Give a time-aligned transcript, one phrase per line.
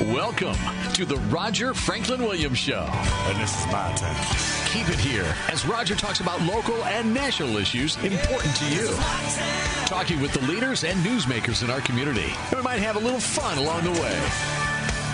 [0.00, 0.56] Welcome
[0.92, 2.86] to the Roger Franklin Williams Show.
[2.90, 4.14] And this is my time.
[4.66, 8.94] Keep it here as Roger talks about local and national issues important to you.
[9.86, 12.30] Talking with the leaders and newsmakers in our community.
[12.50, 14.20] And we might have a little fun along the way.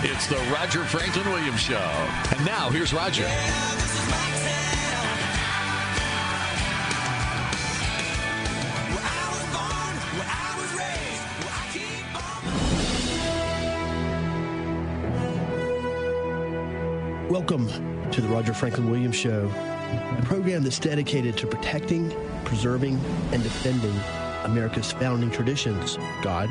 [0.03, 1.77] It's the Roger Franklin Williams Show.
[2.35, 3.23] And now here's Roger.
[17.33, 17.67] Welcome
[18.11, 22.15] to the Roger Franklin Williams Show, a program that's dedicated to protecting,
[22.45, 23.01] preserving,
[23.31, 23.95] and defending
[24.43, 26.47] America's founding traditions God,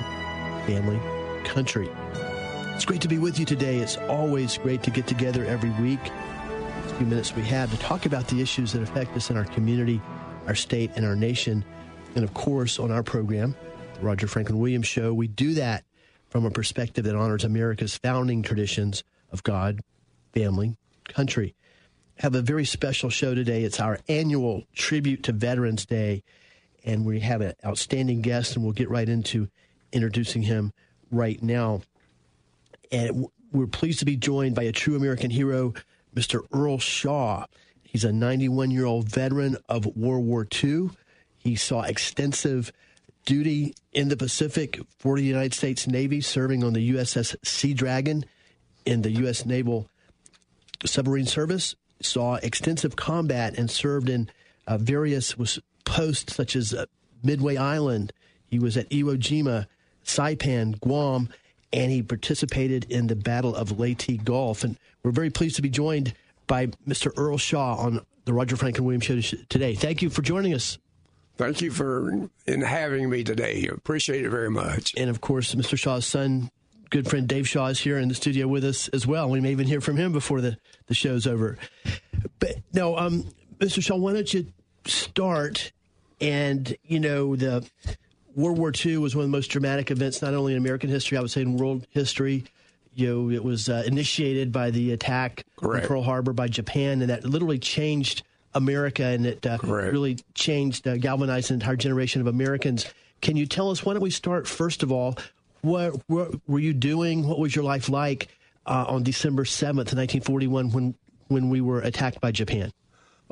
[0.66, 0.98] family,
[1.44, 1.88] country.
[2.74, 3.76] It's great to be with you today.
[3.76, 6.00] It's always great to get together every week.
[6.04, 9.44] A few minutes we have to talk about the issues that affect us in our
[9.44, 10.02] community,
[10.48, 11.64] our state, and our nation.
[12.16, 13.54] And of course, on our program,
[13.94, 15.84] the Roger Franklin Williams Show, we do that
[16.28, 19.80] from a perspective that honors America's founding traditions of God,
[20.32, 20.76] family,
[21.08, 21.54] country.
[22.16, 23.64] Have a very special show today.
[23.64, 26.22] It's our annual tribute to Veterans Day,
[26.84, 29.48] and we have an outstanding guest, and we'll get right into
[29.92, 30.72] introducing him
[31.10, 31.82] right now.
[32.90, 35.74] And we're pleased to be joined by a true American hero,
[36.14, 36.40] Mr.
[36.52, 37.46] Earl Shaw.
[37.82, 40.90] He's a 91 year old veteran of World War II.
[41.38, 42.72] He saw extensive
[43.24, 48.24] duty in the Pacific for the United States Navy, serving on the USS Sea Dragon
[48.84, 49.44] in the U.S.
[49.44, 49.88] Naval
[50.88, 54.28] submarine service, saw extensive combat, and served in
[54.66, 56.86] uh, various was posts such as uh,
[57.22, 58.12] Midway Island.
[58.48, 59.66] He was at Iwo Jima,
[60.04, 61.28] Saipan, Guam,
[61.72, 64.64] and he participated in the Battle of Leyte Gulf.
[64.64, 66.14] And we're very pleased to be joined
[66.46, 67.12] by Mr.
[67.16, 69.74] Earl Shaw on the Roger Franklin Williams Show today.
[69.74, 70.78] Thank you for joining us.
[71.38, 73.66] Thank you for in having me today.
[73.72, 74.92] Appreciate it very much.
[74.96, 75.78] And of course, Mr.
[75.78, 76.50] Shaw's son,
[76.92, 79.30] good friend Dave Shaw is here in the studio with us as well.
[79.30, 80.58] We may even hear from him before the,
[80.88, 81.56] the show's over.
[82.38, 83.24] But no, um,
[83.58, 83.82] Mr.
[83.82, 84.46] Shaw, why don't you
[84.84, 85.72] start?
[86.20, 87.66] And, you know, the
[88.36, 91.16] World War II was one of the most dramatic events, not only in American history,
[91.16, 92.44] I would say in world history.
[92.94, 95.84] You know, it was uh, initiated by the attack Correct.
[95.84, 98.22] in Pearl Harbor by Japan, and that literally changed
[98.54, 102.84] America, and it uh, really changed, uh, galvanized an entire generation of Americans.
[103.22, 103.82] Can you tell us?
[103.82, 105.16] Why don't we start first of all?
[105.62, 107.26] What, what were you doing?
[107.26, 108.28] What was your life like
[108.66, 110.94] uh, on December seventh, nineteen forty-one, when
[111.28, 112.72] when we were attacked by Japan?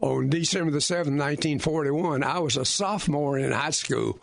[0.00, 4.18] On December the 7th, 1941, I was a sophomore in high school,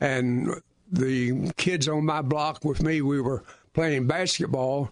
[0.00, 0.48] and
[0.90, 4.90] the kids on my block with me, we were playing basketball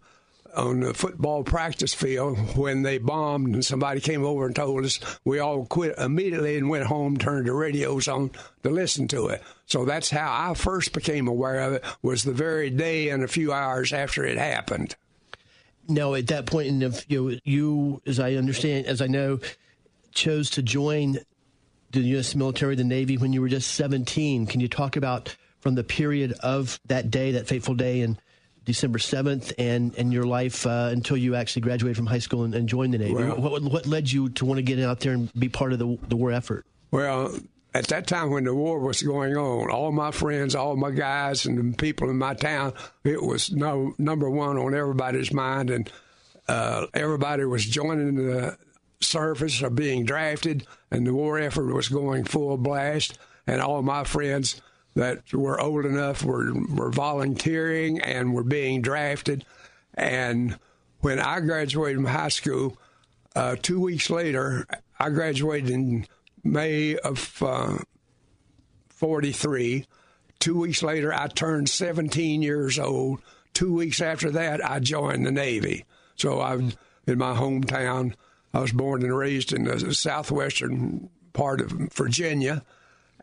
[0.56, 4.98] on the football practice field when they bombed and somebody came over and told us
[5.24, 8.30] we all quit immediately and went home turned the radios on
[8.62, 12.32] to listen to it so that's how i first became aware of it was the
[12.32, 14.96] very day and a few hours after it happened
[15.88, 19.38] Now, at that point, in the, you, you, as I understand, as I know,
[20.12, 21.18] chose to join
[21.92, 22.34] the U.S.
[22.34, 24.46] military, the Navy, when you were just 17.
[24.46, 28.20] Can you talk about from the period of that day, that fateful day, and
[28.66, 32.54] December 7th, and, and your life uh, until you actually graduated from high school and,
[32.54, 33.14] and joined the Navy?
[33.14, 35.78] Well- what, what led you to want to get out there and be part of
[35.78, 36.66] the, the war effort?
[36.90, 37.34] Well,
[37.72, 41.46] at that time when the war was going on, all my friends, all my guys,
[41.46, 42.74] and the people in my town,
[43.04, 45.90] it was no number one on everybody's mind, and
[46.48, 48.56] uh, everybody was joining the
[49.00, 54.04] service or being drafted, and the war effort was going full blast, and all my
[54.04, 54.60] friends
[54.96, 59.44] that were old enough were were volunteering and were being drafted,
[59.94, 60.58] and
[61.00, 62.76] when I graduated from high school,
[63.36, 64.66] uh, two weeks later,
[64.98, 66.06] I graduated in
[66.42, 67.78] May of uh,
[68.88, 69.86] 43.
[70.38, 73.20] Two weeks later, I turned 17 years old.
[73.52, 75.84] Two weeks after that, I joined the Navy.
[76.16, 76.72] So I'm
[77.06, 78.14] in my hometown.
[78.52, 82.62] I was born and raised in the southwestern part of Virginia,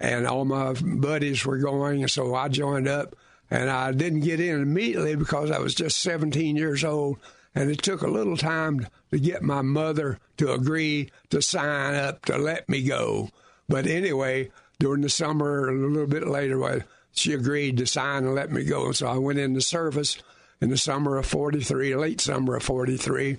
[0.04, 3.16] and all my buddies were going, and so I joined up.
[3.50, 7.20] And I didn't get in immediately because I was just 17 years old,
[7.56, 12.26] and it took a little time to get my mother to agree to sign up
[12.26, 13.30] to let me go.
[13.70, 18.52] But anyway, during the summer, a little bit later, she agreed to sign and let
[18.52, 18.92] me go.
[18.92, 20.18] So I went into service
[20.60, 23.38] in the summer of 43, late summer of 43,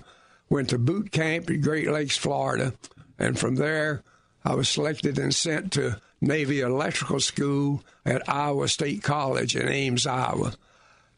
[0.49, 2.73] went to boot camp in Great Lakes, Florida.
[3.19, 4.01] And from there,
[4.43, 10.07] I was selected and sent to Navy Electrical School at Iowa State College in Ames,
[10.07, 10.53] Iowa.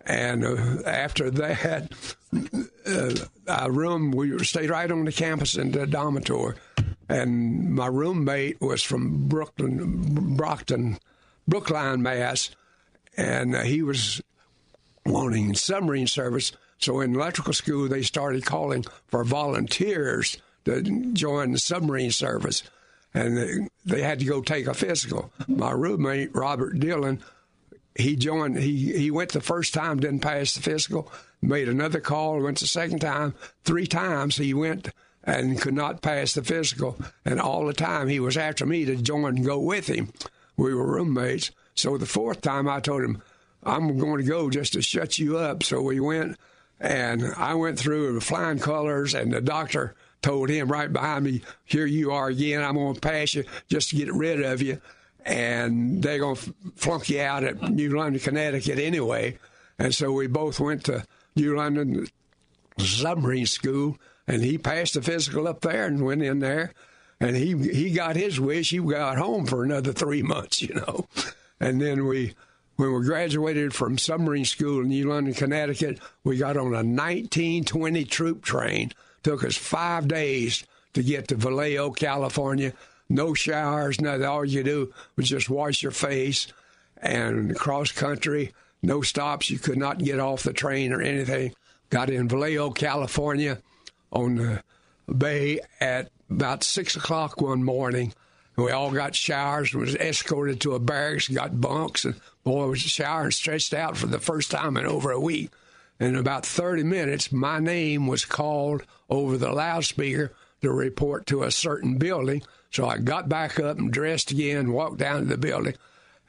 [0.05, 1.91] And uh, after that,
[2.85, 3.13] uh,
[3.47, 6.55] our room, we stayed right on the campus in the dormitory.
[7.09, 10.97] And my roommate was from Brooklyn, Brockton,
[11.47, 12.51] Brookline, Mass.
[13.15, 14.21] And uh, he was
[15.05, 20.81] wanting submarine service, So in electrical school, they started calling for volunteers to
[21.13, 22.63] join the submarine service,
[23.17, 25.31] and they, had to go take a physical.
[25.47, 27.21] My roommate Robert Dillon,
[27.95, 28.57] he joined.
[28.57, 31.11] He he went the first time, didn't pass the physical.
[31.41, 33.33] Made another call, went the second time.
[33.63, 34.89] Three times he went
[35.23, 36.97] and could not pass the physical.
[37.25, 40.11] And all the time he was after me to join and go with him.
[40.55, 41.51] We were roommates.
[41.75, 43.21] So the fourth time I told him,
[43.63, 45.63] I'm going to go just to shut you up.
[45.63, 46.37] So we went
[46.79, 51.41] and I went through the flying colors and the doctor told him right behind me,
[51.65, 52.63] here you are again.
[52.63, 54.81] I'm going to pass you just to get rid of you.
[55.25, 59.37] And they're going to flunk you out at New London, Connecticut anyway.
[59.77, 61.05] And so we both went to
[61.35, 62.07] New London
[62.77, 63.97] submarine school
[64.27, 66.73] and he passed the physical up there and went in there,
[67.19, 68.71] and he he got his wish.
[68.71, 71.07] He got home for another three months, you know,
[71.59, 72.35] and then we.
[72.75, 78.05] When we graduated from submarine school in New London, Connecticut, we got on a 1920
[78.05, 78.91] troop train.
[79.27, 80.63] Took us five days
[80.93, 82.71] to get to Vallejo, California.
[83.09, 84.23] No showers, nothing.
[84.23, 86.47] All you do was just wash your face
[86.95, 88.53] and cross country.
[88.81, 89.49] No stops.
[89.49, 91.53] You could not get off the train or anything.
[91.89, 93.57] Got in Vallejo, California
[94.13, 94.63] on the
[95.13, 98.13] bay at about six o'clock one morning.
[98.55, 102.15] We all got showers, was escorted to a barracks, got bunks, and
[102.45, 105.51] boy was showering stretched out for the first time in over a week.
[105.99, 111.51] In about 30 minutes, my name was called over the loudspeaker to report to a
[111.51, 112.43] certain building.
[112.71, 115.75] So I got back up and dressed again, walked down to the building,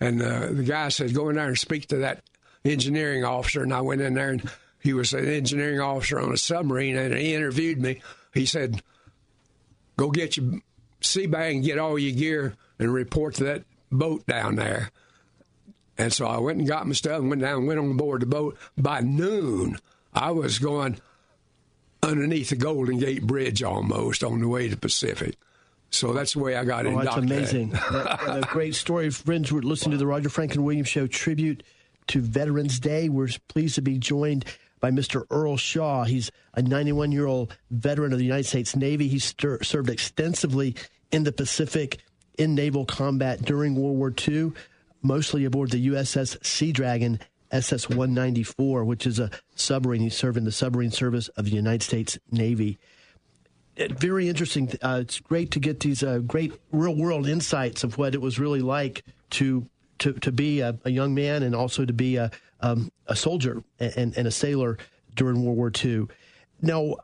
[0.00, 2.23] and uh, the guy said, "Go in there and speak to that
[2.65, 4.50] engineering officer." And I went in there and
[4.81, 8.00] he was an engineering officer on a submarine, and he interviewed me.
[8.32, 8.82] He said,
[9.97, 10.61] "Go get your
[11.00, 14.91] sea bag and get all your gear and report to that boat down there."
[15.99, 18.23] And so I went and got my stuff and went down and went on board
[18.23, 18.56] the boat.
[18.77, 19.79] By noon,
[20.15, 21.00] I was going
[22.03, 25.37] underneath the Golden Gate Bridge almost on the way to Pacific.
[25.91, 26.99] So that's the way I got oh, in.
[27.05, 27.71] That's amazing.
[27.91, 29.11] that, a great story.
[29.11, 31.62] Friends, we're listening to the Roger Franklin Williams Show tribute
[32.09, 33.09] to Veterans Day.
[33.09, 34.45] We're pleased to be joined
[34.81, 35.25] by Mr.
[35.31, 36.05] Earl Shaw.
[36.05, 39.09] He's a 91 year old veteran of the United States Navy.
[39.09, 40.77] He stir- served extensively
[41.11, 41.99] in the Pacific
[42.37, 44.53] in naval combat during World War II,
[45.03, 50.03] mostly aboard the USS Sea Dragon SS 194, which is a submarine.
[50.03, 52.79] He served in the submarine service of the United States Navy.
[53.77, 54.71] It, very interesting.
[54.83, 58.39] Uh, it's great to get these uh, great real world insights of what it was
[58.39, 59.69] really like to
[59.99, 62.31] to, to be a, a young man and also to be a,
[62.61, 64.79] um, a soldier and, and, a sailor
[65.17, 66.06] during World War II.
[66.62, 66.97] Now,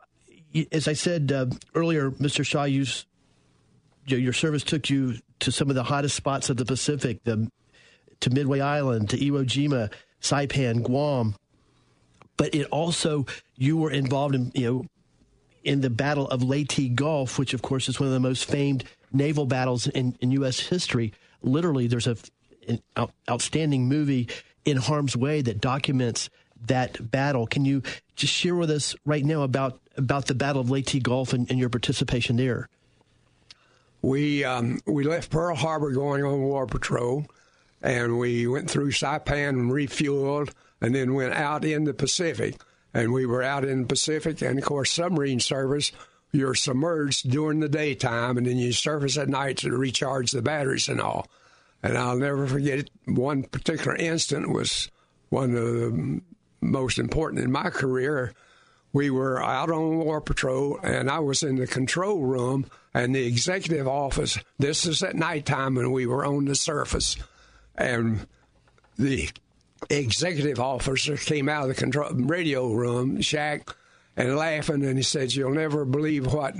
[0.71, 2.45] as I said uh, earlier, Mr.
[2.45, 2.85] Shaw, you,
[4.05, 7.51] your service took you to some of the hottest spots of the Pacific, the,
[8.21, 9.91] to Midway Island, to Iwo Jima,
[10.21, 11.35] Saipan, Guam.
[12.37, 13.25] But it also,
[13.55, 14.85] you were involved in, you know,
[15.63, 18.83] in the Battle of Leyte Gulf, which, of course, is one of the most famed
[19.11, 20.59] naval battles in, in U.S.
[20.59, 21.13] history.
[21.41, 22.17] Literally, there's a,
[22.67, 22.81] an
[23.29, 24.27] outstanding movie
[24.65, 26.29] in harm's way that documents
[26.67, 27.47] that battle.
[27.47, 27.83] Can you
[28.15, 31.59] just share with us right now about about the Battle of Leyte Gulf and, and
[31.59, 32.67] your participation there?
[34.01, 37.25] We um, we left Pearl Harbor going on war patrol,
[37.81, 40.51] and we went through Saipan and refueled,
[40.81, 42.59] and then went out in the Pacific.
[42.93, 45.91] And we were out in the Pacific, and of course, submarine service.
[46.31, 50.89] You're submerged during the daytime, and then you surface at night to recharge the batteries
[50.89, 51.27] and all.
[51.83, 52.89] And I'll never forget it.
[53.05, 54.89] One particular instant was
[55.29, 56.21] one of the
[56.61, 58.33] most important in my career.
[58.91, 63.27] We were out on war patrol, and I was in the control room and the
[63.27, 64.39] executive office.
[64.57, 67.17] This is at nighttime, and we were on the surface.
[67.77, 68.27] And
[68.97, 69.29] the
[69.89, 73.69] executive officer came out of the control radio room, Shack,
[74.15, 76.55] and laughing, and he said, "You'll never believe what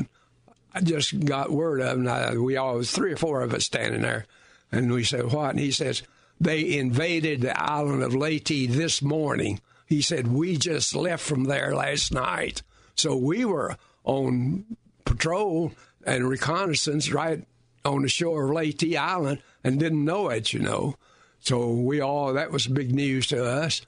[0.74, 3.64] I just got word of." And I, we all was three or four of us
[3.64, 4.26] standing there.
[4.72, 5.52] And we said, What?
[5.52, 6.04] And he says,
[6.40, 9.62] They invaded the island of Leyte this morning.
[9.88, 12.62] He said, We just left from there last night.
[12.96, 14.66] So we were on
[15.06, 15.72] patrol
[16.06, 17.46] and reconnaissance right
[17.84, 20.96] on the shore of Leyte Island and didn't know it, you know.
[21.40, 23.82] So we all, that was big news to us.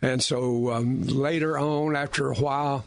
[0.00, 2.84] And so um, later on, after a while,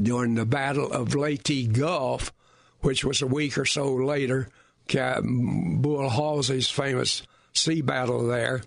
[0.00, 2.32] during the Battle of Leyte Gulf,
[2.80, 4.48] which was a week or so later,
[4.88, 7.22] Bull Halsey's famous
[7.52, 8.62] sea battle there,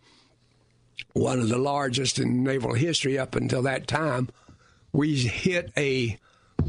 [1.13, 4.27] one of the largest in naval history up until that time.
[4.91, 6.19] We hit a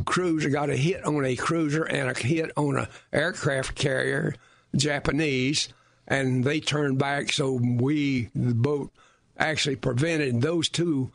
[0.04, 4.36] cruiser, got a hit on a cruiser and a hit on an aircraft carrier,
[4.75, 5.69] Japanese,
[6.07, 7.33] and they turned back.
[7.33, 8.91] So we, the boat,
[9.38, 11.11] actually prevented those two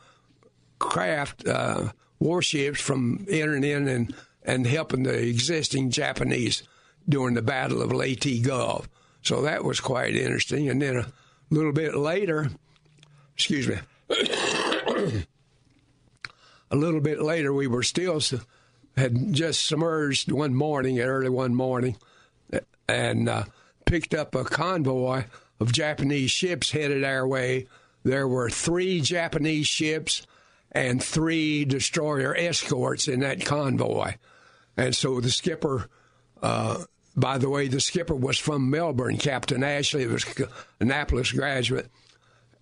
[0.80, 6.64] craft uh, warships from entering in and, and helping the existing Japanese
[7.08, 8.90] during the Battle of Leyte Gulf.
[9.22, 10.70] So that was quite interesting.
[10.70, 11.08] And then a
[11.50, 12.50] little bit later,
[13.36, 13.78] excuse me,
[16.72, 18.22] a little bit later, we were still
[18.96, 21.98] had just submerged one morning, early one morning,
[22.88, 23.44] and uh,
[23.86, 25.26] picked up a convoy
[25.60, 27.68] of Japanese ships headed our way.
[28.04, 30.26] There were three Japanese ships
[30.72, 34.14] and three destroyer escorts in that convoy.
[34.76, 35.90] And so the skipper,
[36.42, 36.84] uh,
[37.16, 40.26] by the way, the skipper was from Melbourne, Captain Ashley, was
[40.80, 41.88] Annapolis graduate.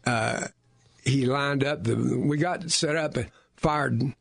[0.06, 0.48] Uh,
[1.04, 4.14] he lined up, the, we got set up and fired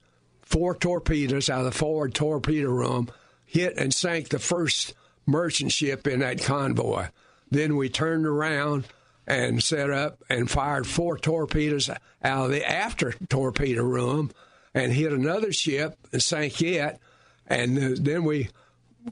[0.43, 3.09] four torpedoes out of the forward torpedo room,
[3.47, 4.95] hit and sank the first
[5.27, 7.07] merchant ship in that convoy.
[7.51, 8.87] Then we turned around
[9.27, 11.89] and set up and fired four torpedoes
[12.23, 14.31] out of the after torpedo room
[14.75, 16.99] and hit another ship and sank it.
[17.47, 18.49] And then we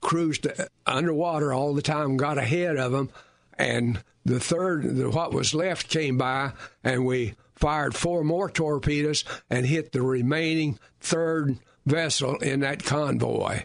[0.01, 0.47] cruised
[0.87, 3.11] underwater all the time, got ahead of them.
[3.59, 6.53] And the third, what was left, came by,
[6.83, 13.63] and we fired four more torpedoes and hit the remaining third vessel in that convoy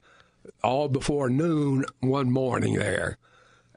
[0.63, 3.17] all before noon one morning there.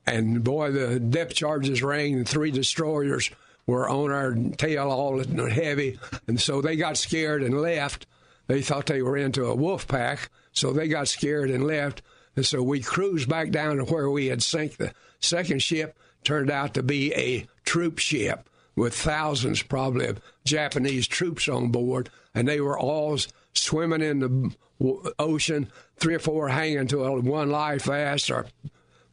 [0.06, 3.30] And boy, the depth charges rang, and three destroyers
[3.66, 5.98] were on our tail all heavy.
[6.26, 8.06] And so they got scared and left.
[8.46, 12.02] They thought they were into a wolf pack, so they got scared and left.
[12.34, 15.96] And so we cruised back down to where we had sank the second ship.
[16.24, 22.10] Turned out to be a troop ship with thousands, probably, of Japanese troops on board,
[22.34, 23.18] and they were all
[23.54, 25.70] swimming in the ocean,
[26.00, 28.46] three or four hanging to a one life vest or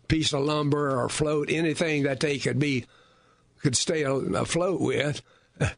[0.07, 2.85] piece of lumber or float, anything that they could be
[3.61, 5.21] could stay afloat with.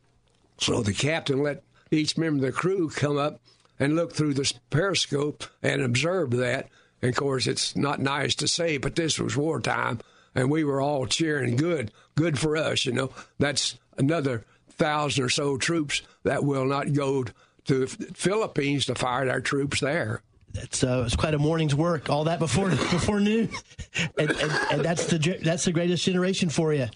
[0.61, 3.39] So the captain let each member of the crew come up
[3.79, 6.67] and look through the periscope and observe that.
[7.01, 10.01] And of course, it's not nice to say, but this was wartime,
[10.35, 11.55] and we were all cheering.
[11.55, 12.85] Good, good for us.
[12.85, 17.23] You know, that's another thousand or so troops that will not go
[17.65, 20.21] to the Philippines to fight our troops there.
[20.53, 22.09] That's uh, it's quite a morning's work.
[22.09, 23.49] All that before before noon,
[24.17, 26.87] and, and, and, that's the that's the greatest generation for you.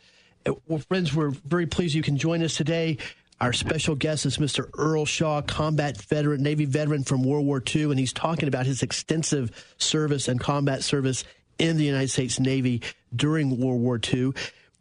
[0.68, 2.98] Well, friends, we're very pleased you can join us today.
[3.40, 4.70] Our special guest is Mr.
[4.78, 8.84] Earl Shaw, combat veteran, Navy veteran from World War II, and he's talking about his
[8.84, 11.24] extensive service and combat service
[11.60, 12.82] in the United States Navy
[13.16, 14.34] during World War II.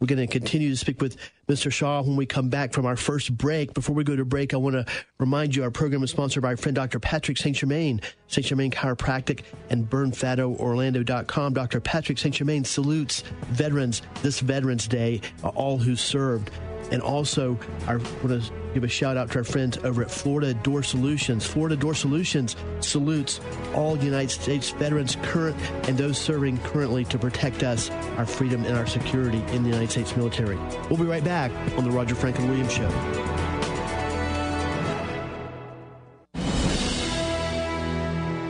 [0.02, 1.16] We're going to continue to speak with
[1.48, 1.70] Mr.
[1.70, 3.72] Shaw when we come back from our first break.
[3.72, 4.84] Before we go to break, I want to
[5.20, 6.98] remind you our program is sponsored by our friend Dr.
[6.98, 7.54] Patrick St.
[7.54, 8.44] Germain, St.
[8.44, 11.52] Germain Chiropractic, and BurnFatoOrlando.com.
[11.54, 11.80] Dr.
[11.80, 12.34] Patrick St.
[12.34, 15.20] Germain salutes veterans this Veterans Day,
[15.54, 16.50] all who served.
[16.92, 18.42] And also, I want to
[18.74, 21.46] give a shout out to our friends over at Florida Door Solutions.
[21.46, 23.40] Florida Door Solutions salutes
[23.74, 25.56] all United States veterans, current
[25.88, 29.90] and those serving currently to protect us, our freedom, and our security in the United
[29.90, 30.58] States military.
[30.90, 32.88] We'll be right back on the Roger Franklin Williams Show.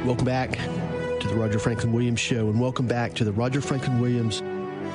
[0.04, 0.58] Welcome back
[1.20, 4.42] to the Roger Franklin Williams Show, and welcome back to the Roger Franklin Williams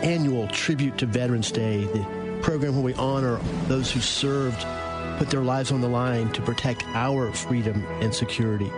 [0.04, 1.86] annual tribute to Veterans Day.
[1.86, 4.66] The program where we honor those who served,
[5.18, 8.72] put their lives on the line to protect our freedom and security.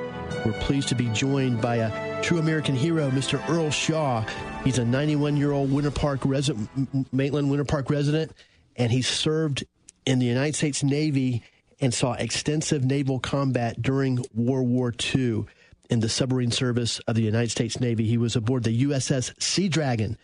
[0.46, 3.42] We're pleased to be joined by a true American hero, Mr.
[3.50, 4.26] Earl Shaw.
[4.64, 6.70] He's a 91 year old Winter Park resident,
[7.14, 8.32] Maitland Winter Park resident,
[8.76, 9.64] and he served
[10.06, 11.44] in the United States Navy
[11.82, 15.46] and saw extensive naval combat during World War II
[15.90, 18.06] in the submarine service of the United States Navy.
[18.06, 20.18] He was aboard the USS Sea Dragon,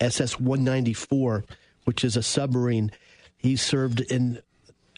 [0.00, 1.44] SS 194
[1.84, 2.90] which is a submarine.
[3.36, 4.40] He served in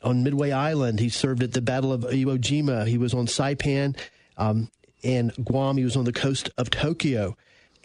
[0.02, 1.00] on Midway Island.
[1.00, 2.86] He served at the Battle of Iwo Jima.
[2.86, 3.96] He was on Saipan
[4.36, 4.70] um,
[5.02, 5.76] and Guam.
[5.76, 7.36] He was on the coast of Tokyo.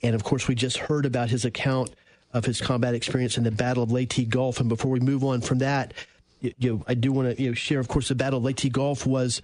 [0.04, 1.92] And of course, we just heard about his account
[2.34, 4.60] of his combat experience in the Battle of Leyte Gulf.
[4.60, 5.94] And before we move on from that,
[6.42, 8.72] you, know, I do want to you know, share, of course, the Battle of Leyte
[8.72, 9.42] Gulf was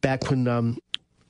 [0.00, 0.78] back when um,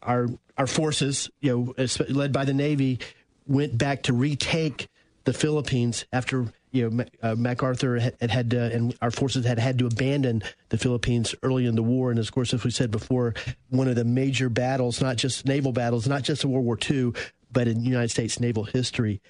[0.02, 0.28] our
[0.59, 2.99] our forces, you know, led by the Navy,
[3.47, 4.88] went back to retake
[5.26, 9.78] the Philippines after you know, uh, MacArthur had, had, to, and our forces had had
[9.78, 12.11] to abandon the Philippines early in the war.
[12.11, 13.35] And of course, as we said before,
[13.68, 17.12] one of the major battles, not just naval battles, not just in World War II,
[17.50, 19.21] but in United States naval history.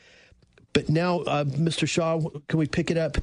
[0.73, 1.88] But now, uh, Mr.
[1.88, 3.17] Shaw, can we pick it up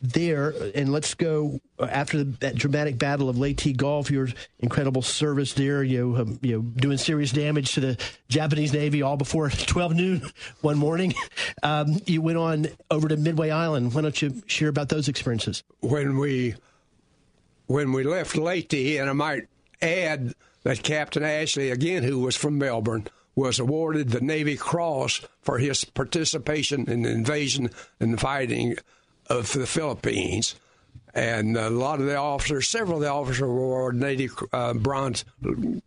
[0.00, 4.10] there, and let's go uh, after the, that dramatic battle of Leyte Gulf.
[4.10, 4.28] Your
[4.60, 9.16] incredible service there, you um, you know, doing serious damage to the Japanese Navy all
[9.16, 10.22] before 12 noon
[10.60, 11.14] one morning.
[11.62, 13.92] Um, you went on over to Midway Island.
[13.92, 15.64] Why don't you share about those experiences?
[15.80, 16.54] When we
[17.66, 19.48] when we left Leyte, and I might
[19.82, 25.58] add that Captain Ashley, again, who was from Melbourne, was awarded the Navy Cross for
[25.58, 28.76] his participation in the invasion and fighting
[29.28, 30.54] of the Philippines.
[31.14, 35.24] And a lot of the officers, several of the officers awarded Navy uh, Bronze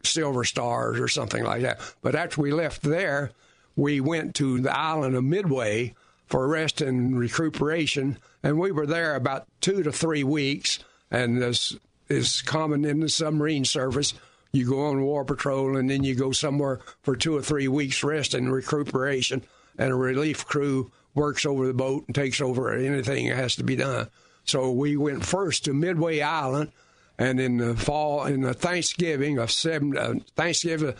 [0.03, 1.79] Silver Stars or something like that.
[2.01, 3.31] But after we left there,
[3.75, 5.95] we went to the island of Midway
[6.27, 10.79] for rest and recuperation, and we were there about two to three weeks.
[11.09, 11.77] And as
[12.09, 14.13] is common in the submarine service,
[14.51, 18.03] you go on war patrol and then you go somewhere for two or three weeks
[18.03, 19.43] rest and recuperation,
[19.77, 23.63] and a relief crew works over the boat and takes over anything that has to
[23.63, 24.07] be done.
[24.45, 26.71] So we went first to Midway Island,
[27.17, 30.95] and in the fall, in the Thanksgiving of seven, uh, Thanksgiving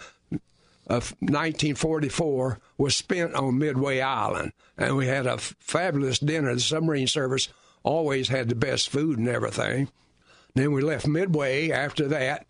[0.88, 6.54] of 1944 was spent on Midway Island, and we had a f- fabulous dinner.
[6.54, 7.50] The submarine service
[7.84, 9.90] always had the best food and everything.
[10.54, 12.46] Then we left Midway after that,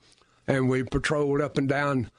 [0.48, 2.10] and we patrolled up and down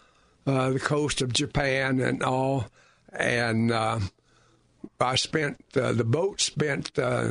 [0.46, 2.66] uh, the coast of Japan and all.
[3.12, 4.00] And uh,
[5.02, 7.30] I spent uh, the boat spent uh,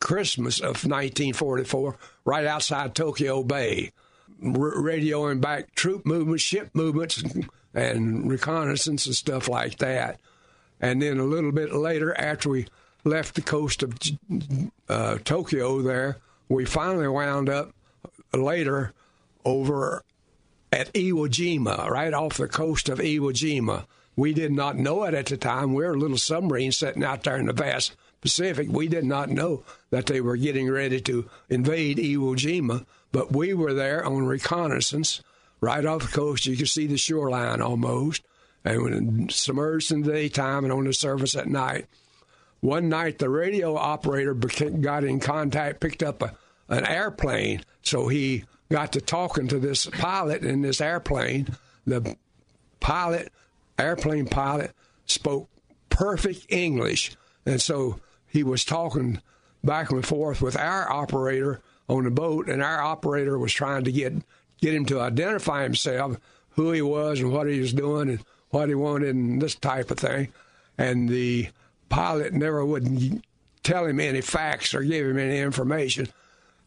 [0.00, 3.92] Christmas of 1944 right outside Tokyo Bay,
[4.42, 7.22] r- radioing back troop movements, ship movements,
[7.74, 10.20] and reconnaissance and stuff like that.
[10.80, 12.66] And then a little bit later, after we
[13.04, 13.94] left the coast of
[14.88, 17.72] uh, Tokyo, there we finally wound up
[18.32, 18.92] later
[19.44, 20.02] over
[20.72, 23.86] at Iwo Jima, right off the coast of Iwo Jima.
[24.18, 25.74] We did not know it at the time.
[25.74, 28.66] We were a little submarine sitting out there in the vast Pacific.
[28.68, 33.54] We did not know that they were getting ready to invade Iwo Jima, but we
[33.54, 35.22] were there on reconnaissance
[35.60, 36.46] right off the coast.
[36.46, 38.22] You could see the shoreline almost,
[38.64, 41.86] and submerged in the daytime and on the surface at night.
[42.58, 46.34] One night, the radio operator got in contact, picked up a,
[46.68, 51.46] an airplane, so he got to talking to this pilot in this airplane.
[51.86, 52.16] The
[52.80, 53.30] pilot,
[53.78, 54.72] airplane pilot,
[55.06, 55.48] spoke
[55.88, 57.12] perfect English,
[57.46, 59.20] and so he was talking
[59.64, 63.92] back and forth with our operator on the boat, and our operator was trying to
[63.92, 64.12] get
[64.60, 66.16] get him to identify himself,
[66.50, 69.90] who he was and what he was doing and what he wanted and this type
[69.90, 70.28] of thing.
[70.76, 71.48] And the
[71.88, 73.22] pilot never would
[73.62, 76.08] tell him any facts or give him any information.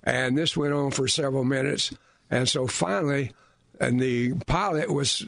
[0.03, 1.93] And this went on for several minutes.
[2.29, 3.31] And so finally,
[3.79, 5.27] and the pilot was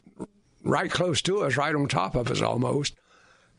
[0.63, 2.95] right close to us, right on top of us almost.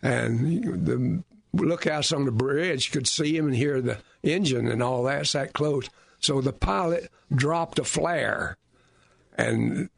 [0.02, 5.04] And the lookouts on the bridge could see him and hear the engine and all
[5.04, 5.88] that, that close.
[6.18, 8.56] So the pilot dropped a flare
[9.36, 9.88] and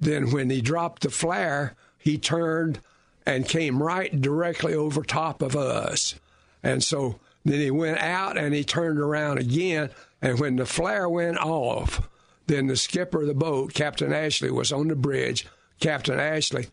[0.00, 2.80] then when he dropped the flare, he turned
[3.24, 6.16] and came right directly over top of us.
[6.62, 9.90] And so then he went out and he turned around again.
[10.20, 12.08] And when the flare went off,
[12.46, 15.46] then the skipper of the boat, Captain Ashley, was on the bridge.
[15.82, 16.68] Captain Ashley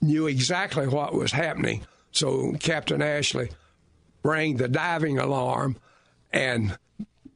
[0.00, 1.84] knew exactly what was happening.
[2.12, 3.50] So Captain Ashley
[4.22, 5.76] rang the diving alarm.
[6.32, 6.78] And,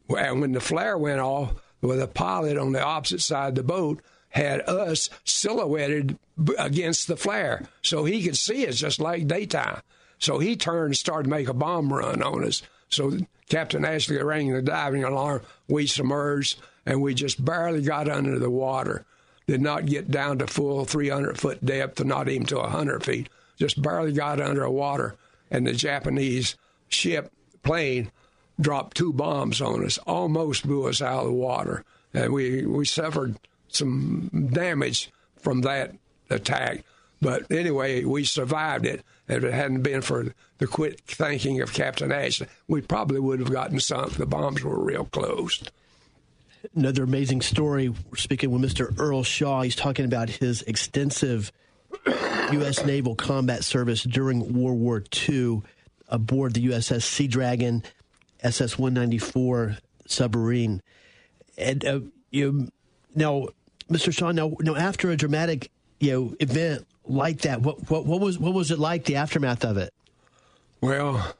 [0.08, 3.64] and when the flare went off, with a pilot on the opposite side of the
[3.64, 6.16] boat had us silhouetted
[6.56, 9.80] against the flare so he could see us just like daytime.
[10.20, 12.62] So he turned and started to make a bomb run on us.
[12.88, 15.42] So Captain Ashley rang the diving alarm.
[15.66, 19.04] We submerged and we just barely got under the water.
[19.52, 23.28] Did not get down to full 300 foot depth, not even to 100 feet.
[23.58, 25.14] Just barely got under water.
[25.50, 26.56] And the Japanese
[26.88, 27.30] ship,
[27.62, 28.10] plane,
[28.58, 31.84] dropped two bombs on us, almost blew us out of the water.
[32.14, 33.38] And we, we suffered
[33.68, 35.96] some damage from that
[36.30, 36.82] attack.
[37.20, 39.04] But anyway, we survived it.
[39.28, 43.52] If it hadn't been for the quick thinking of Captain Ashley, we probably would have
[43.52, 44.14] gotten sunk.
[44.14, 45.62] The bombs were real close.
[46.74, 47.88] Another amazing story.
[47.88, 48.98] We're speaking with Mr.
[48.98, 49.62] Earl Shaw.
[49.62, 51.52] He's talking about his extensive
[52.06, 52.84] U.S.
[52.84, 55.62] naval combat service during World War II
[56.08, 57.82] aboard the USS Sea Dragon
[58.42, 60.82] SS 194 submarine.
[61.56, 62.70] And uh, you
[63.14, 63.48] now,
[63.90, 64.16] Mr.
[64.16, 65.70] Shaw, now, now after a dramatic
[66.00, 69.64] you know event like that, what, what what was what was it like the aftermath
[69.64, 69.92] of it?
[70.80, 71.34] Well,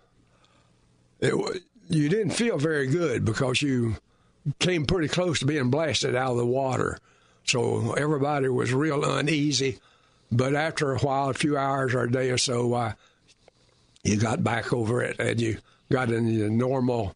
[1.21, 3.97] it you didn't feel very good because you
[4.59, 6.99] came pretty close to being blasted out of the water,
[7.45, 9.79] so everybody was real uneasy.
[10.31, 12.93] But after a while, a few hours or a day or so, uh,
[14.03, 15.59] you got back over it and you
[15.91, 17.15] got in the normal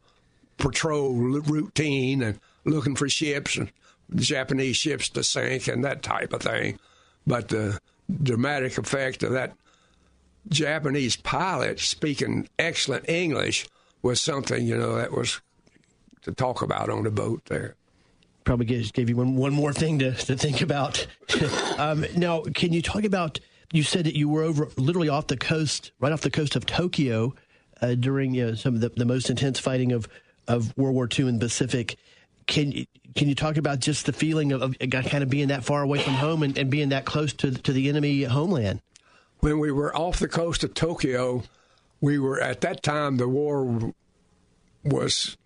[0.58, 3.72] patrol routine and looking for ships and
[4.14, 6.78] Japanese ships to sink and that type of thing.
[7.26, 7.80] But the
[8.22, 9.54] dramatic effect of that
[10.48, 13.66] Japanese pilot speaking excellent English
[14.02, 15.40] was something, you know, that was
[16.26, 17.76] to talk about on the boat there.
[18.44, 21.06] probably gave, gave you one, one more thing to, to think about.
[21.78, 23.38] um, now, can you talk about?
[23.72, 26.66] You said that you were over literally off the coast, right off the coast of
[26.66, 27.34] Tokyo,
[27.80, 30.08] uh, during you know, some of the, the most intense fighting of,
[30.48, 31.96] of World War II in the Pacific.
[32.46, 32.86] Can you
[33.16, 35.98] can you talk about just the feeling of, of kind of being that far away
[36.00, 38.82] from home and, and being that close to to the enemy homeland?
[39.40, 41.42] When we were off the coast of Tokyo,
[42.00, 43.92] we were at that time the war
[44.84, 45.36] was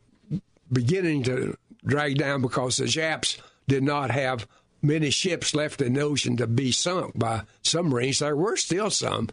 [0.73, 4.47] beginning to drag down because the Japs did not have
[4.83, 8.19] many ships left in the ocean to be sunk by submarines.
[8.19, 9.29] There were still some,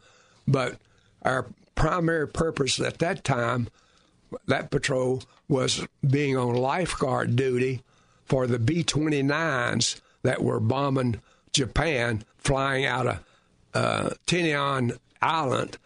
[0.48, 0.78] but
[1.22, 3.70] our primary purpose at that time,
[4.48, 7.82] that patrol, was being on lifeguard duty
[8.26, 11.22] for the B 29s that were bombing
[11.54, 13.24] Japan, flying out of
[13.74, 15.78] uh, Tinian Island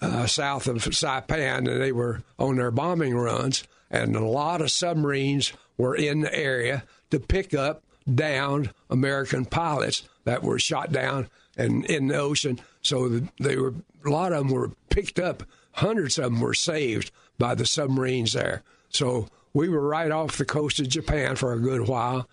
[0.00, 3.64] uh, south of Saipan, and they were on their bombing runs.
[3.90, 10.02] And a lot of submarines were in the area to pick up downed American pilots
[10.24, 12.60] that were shot down and in the ocean.
[12.82, 15.42] So they were a lot of them were picked up.
[15.72, 18.62] Hundreds of them were saved by the submarines there.
[18.88, 22.28] So we were right off the coast of Japan for a good while,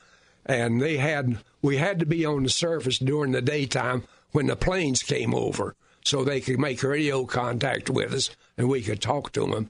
[0.46, 4.56] and they had we had to be on the surface during the daytime when the
[4.56, 9.32] planes came over, so they could make radio contact with us and we could talk
[9.34, 9.70] to them.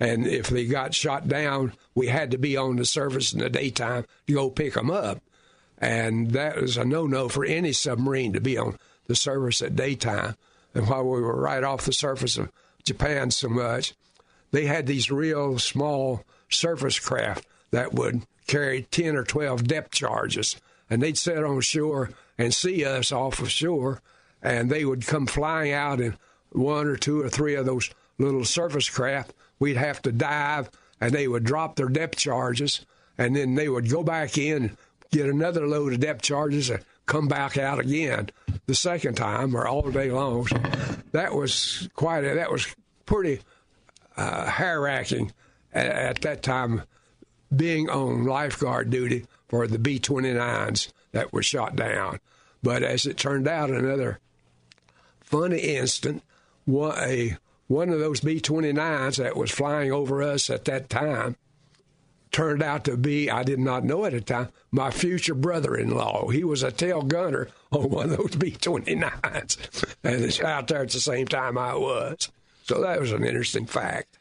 [0.00, 3.48] And if they got shot down, we had to be on the surface in the
[3.48, 5.22] daytime to go pick them up.
[5.78, 9.76] And that was a no no for any submarine to be on the surface at
[9.76, 10.36] daytime.
[10.74, 12.50] And while we were right off the surface of
[12.82, 13.94] Japan so much,
[14.50, 20.56] they had these real small surface craft that would carry 10 or 12 depth charges.
[20.90, 24.02] And they'd sit on shore and see us off of shore,
[24.42, 26.16] and they would come flying out in
[26.50, 29.32] one or two or three of those little surface craft
[29.64, 32.84] we'd have to dive, and they would drop their depth charges,
[33.16, 34.76] and then they would go back in,
[35.10, 38.28] get another load of depth charges, and come back out again
[38.66, 40.46] the second time or all day long.
[40.46, 40.60] So
[41.12, 43.40] that was quite a, that was pretty
[44.18, 45.32] uh, hair racking
[45.72, 46.82] at, at, that time,
[47.54, 52.20] being on lifeguard duty for the B 29s that were shot down.
[52.62, 54.20] But as it turned out, another
[55.22, 56.22] funny instant,
[56.68, 61.36] a one of those B 29s that was flying over us at that time
[62.30, 65.90] turned out to be, I did not know at the time, my future brother in
[65.90, 66.28] law.
[66.28, 69.96] He was a tail gunner on one of those B 29s.
[70.02, 72.30] And it's out there at the same time I was.
[72.64, 74.18] So that was an interesting fact.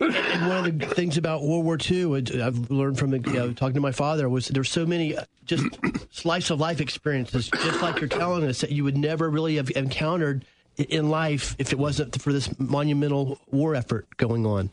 [0.00, 3.74] And one of the things about World War II, I've learned from you know, talking
[3.74, 5.64] to my father, was there's so many uh, just
[6.10, 9.70] slice of life experiences, just like you're telling us, that you would never really have
[9.76, 10.44] encountered
[10.76, 14.70] in life if it wasn't for this monumental war effort going on.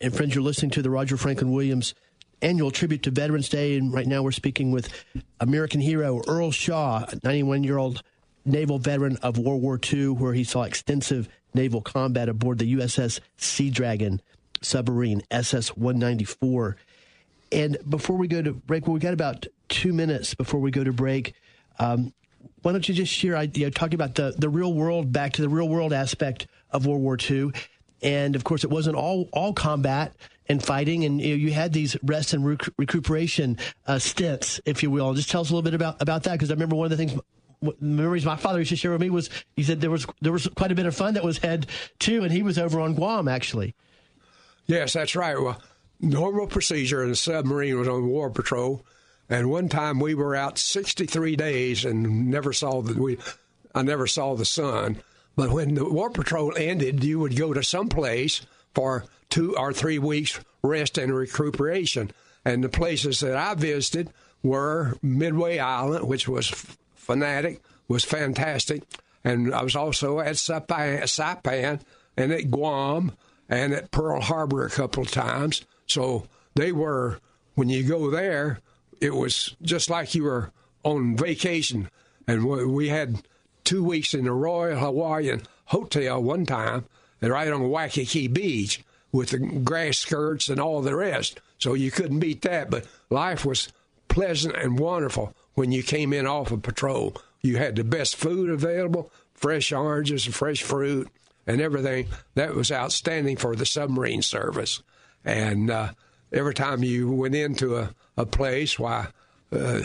[0.00, 1.94] And friends, you're listening to the Roger Franklin Williams
[2.42, 5.04] annual tribute to Veterans Day, and right now we're speaking with
[5.40, 8.02] American hero Earl Shaw, 91 year old
[8.44, 13.20] naval veteran of World War II, where he saw extensive naval combat aboard the USS
[13.36, 14.20] Sea Dragon
[14.60, 16.76] submarine SS 194.
[17.52, 20.82] And before we go to break, well, we got about two minutes before we go
[20.82, 21.34] to break.
[21.78, 22.12] Um,
[22.62, 25.42] why don't you just share, you know, talking about the, the real world, back to
[25.42, 27.50] the real world aspect of World War II.
[28.02, 30.14] And of course, it wasn't all, all combat
[30.48, 31.04] and fighting.
[31.04, 35.14] And you, know, you had these rest and rec- recuperation uh, stints, if you will.
[35.14, 36.32] Just tell us a little bit about, about that.
[36.32, 37.18] Because I remember one of the things
[37.80, 40.48] memories my father used to share with me was he said there was there was
[40.48, 41.66] quite a bit of fun that was had
[41.98, 43.74] too, and he was over on Guam actually.
[44.66, 45.40] Yes, that's right.
[45.40, 45.60] Well,
[46.00, 48.84] normal procedure in a submarine was on war patrol,
[49.32, 53.16] and one time we were out 63 days and never saw the we.
[53.74, 54.98] I never saw the sun.
[55.36, 58.42] But when the war patrol ended, you would go to some place
[58.74, 62.10] for two or three weeks rest and recuperation.
[62.44, 66.48] And the places that I visited were Midway Island, which was
[66.94, 68.82] fanatic, was fantastic.
[69.24, 71.80] And I was also at Saipan, Saipan
[72.18, 73.12] and at Guam
[73.48, 75.64] and at Pearl Harbor a couple of times.
[75.86, 77.18] So they were,
[77.54, 78.60] when you go there,
[79.02, 80.52] it was just like you were
[80.84, 81.90] on vacation.
[82.28, 83.22] And we had
[83.64, 86.84] two weeks in the Royal Hawaiian Hotel one time,
[87.20, 91.40] and right on Waikiki Beach, with the grass skirts and all the rest.
[91.58, 92.70] So you couldn't beat that.
[92.70, 93.72] But life was
[94.06, 97.16] pleasant and wonderful when you came in off of patrol.
[97.40, 101.08] You had the best food available, fresh oranges and fresh fruit
[101.44, 102.06] and everything.
[102.36, 104.80] That was outstanding for the submarine service.
[105.24, 105.92] And uh,
[106.32, 109.08] every time you went into a, a place, why,
[109.52, 109.82] uh,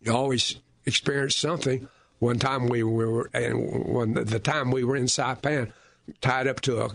[0.00, 1.88] you always experienced something.
[2.18, 5.72] One time we were, and when the time we were in Saipan,
[6.20, 6.90] tied up to a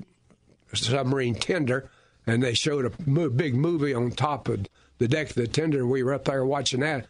[0.74, 1.90] submarine tender,
[2.26, 5.86] and they showed a big movie on top of the deck of the tender.
[5.86, 7.08] We were up there watching that,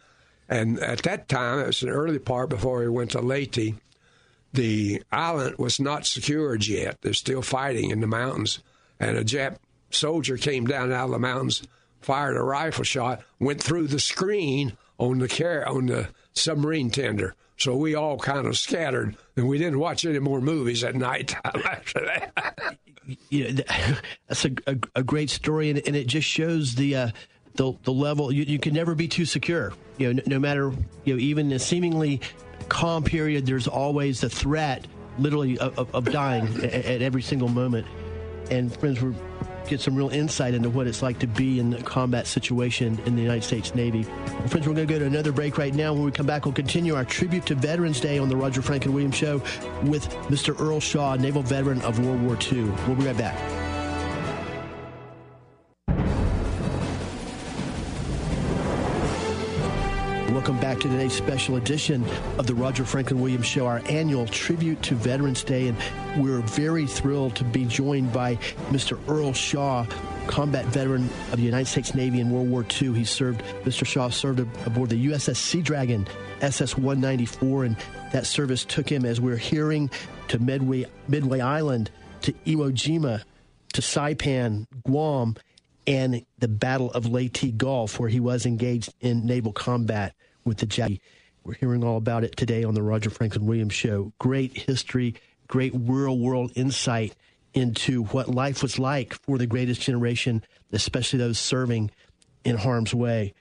[0.48, 3.74] and at that time, it was an early part before we went to Leyte.
[4.52, 7.02] The island was not secured yet.
[7.02, 8.60] They're still fighting in the mountains,
[8.98, 9.58] and a Jap
[9.90, 11.62] soldier came down out of the mountains,
[12.00, 17.34] fired a rifle shot, went through the screen on the car on the submarine tender.
[17.56, 21.34] So we all kind of scattered, and we didn't watch any more movies at night
[21.44, 22.78] after that.
[23.30, 23.62] you know,
[24.28, 27.10] that's a, a, a, great story, and, and, it just shows the uh,
[27.54, 28.30] the, the level.
[28.30, 29.72] You, you, can never be too secure.
[29.96, 30.72] You know, no, no matter
[31.04, 32.20] you know, even a seemingly
[32.68, 34.86] calm period, there's always the threat,
[35.18, 37.88] literally, of, of dying at, at every single moment.
[38.50, 39.14] And friends, we're
[39.68, 43.16] get some real insight into what it's like to be in a combat situation in
[43.16, 44.04] the United States Navy.
[44.04, 45.92] Well, friends, we're going to go to another break right now.
[45.92, 48.94] When we come back, we'll continue our tribute to Veterans Day on the Roger Franklin
[48.94, 49.38] Williams Show
[49.82, 50.58] with Mr.
[50.60, 52.64] Earl Shaw, naval veteran of World War II.
[52.86, 53.67] We'll be right back.
[60.30, 62.04] Welcome back to today's special edition
[62.36, 65.68] of the Roger Franklin Williams Show, our annual tribute to Veterans Day.
[65.68, 65.78] And
[66.18, 68.36] we're very thrilled to be joined by
[68.68, 68.98] Mr.
[69.08, 69.86] Earl Shaw,
[70.26, 72.92] combat veteran of the United States Navy in World War II.
[72.92, 73.86] He served, Mr.
[73.86, 76.06] Shaw served aboard the USS Sea Dragon,
[76.42, 77.76] SS 194, and
[78.12, 79.90] that service took him, as we're hearing,
[80.28, 83.22] to Midway, Midway Island, to Iwo Jima,
[83.72, 85.36] to Saipan, Guam,
[85.88, 90.66] and the Battle of Leyte Gulf, where he was engaged in naval combat with the
[90.66, 91.00] Jackie.
[91.44, 94.12] We're hearing all about it today on the Roger Franklin Williams Show.
[94.18, 95.14] Great history,
[95.46, 97.14] great real world insight
[97.54, 101.90] into what life was like for the greatest generation, especially those serving
[102.44, 103.32] in harm's way.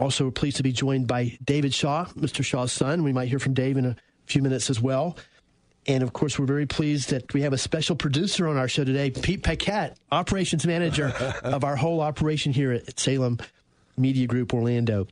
[0.00, 2.44] Also, we're pleased to be joined by David Shaw, Mr.
[2.44, 3.04] Shaw's son.
[3.04, 3.96] We might hear from Dave in a
[4.26, 5.16] few minutes as well.
[5.86, 8.84] And of course, we're very pleased that we have a special producer on our show
[8.84, 11.08] today, Pete Paquette, operations manager
[11.42, 13.38] of our whole operation here at Salem
[13.96, 15.08] Media Group Orlando.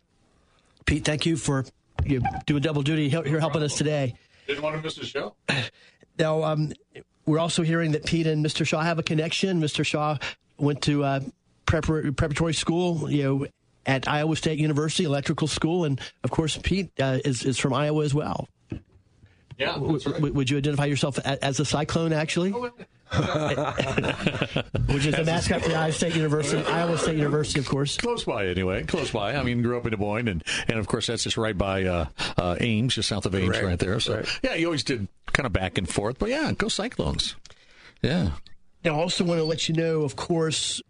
[0.87, 1.65] Pete, thank you for
[2.05, 4.15] you doing double duty here helping us today.
[4.47, 5.35] Didn't want to miss the show.
[6.19, 6.73] Now, um,
[7.25, 8.67] we're also hearing that Pete and Mr.
[8.67, 9.59] Shaw have a connection.
[9.59, 9.87] Mr.
[9.87, 10.19] Shaw
[10.59, 11.21] went to uh,
[11.65, 13.47] preparatory school, you know,
[13.87, 18.05] at Iowa State University, electrical school, and of course, Pete uh, is is from Iowa
[18.05, 18.49] as well.
[19.61, 20.35] Yeah, w- right.
[20.35, 22.53] would you identify yourself as a cyclone, actually?
[22.55, 22.71] Oh,
[24.89, 27.97] Which is the mascot for Iowa State University, Iowa State University, of course.
[27.97, 28.85] Close by, anyway.
[28.85, 29.35] Close by.
[29.35, 31.85] I mean, grew up in Des Moines, and, and of course, that's just right by
[31.85, 32.07] uh,
[32.39, 34.01] uh, Ames, just south of Ames, right, right there.
[34.01, 34.39] So, right.
[34.43, 37.37] yeah, you always did kind of back and forth, but yeah, go Cyclones.
[38.01, 38.31] Yeah.
[38.85, 40.81] Now, I also want to let you know, of course,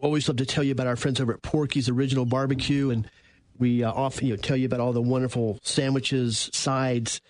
[0.00, 3.10] always love to tell you about our friends over at Porky's Original Barbecue, and
[3.58, 7.20] we uh, often you know, tell you about all the wonderful sandwiches, sides,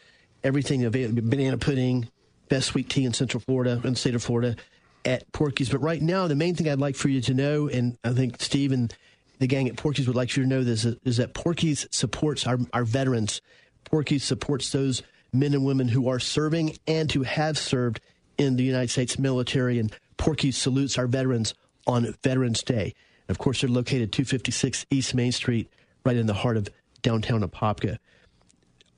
[0.45, 2.09] everything available, banana pudding,
[2.49, 4.57] best sweet tea in Central Florida, in the state of Florida,
[5.05, 5.71] at Porky's.
[5.71, 8.41] But right now, the main thing I'd like for you to know, and I think
[8.41, 8.95] Steve and
[9.39, 12.59] the gang at Porky's would like you to know this, is that Porky's supports our,
[12.73, 13.41] our veterans.
[13.85, 18.01] Porky's supports those men and women who are serving and who have served
[18.37, 19.79] in the United States military.
[19.79, 21.55] And Porky's salutes our veterans
[21.87, 22.95] on Veterans Day.
[23.29, 25.71] Of course, they're located 256 East Main Street,
[26.09, 26.71] right in the heart of
[27.03, 27.99] downtown Apopka.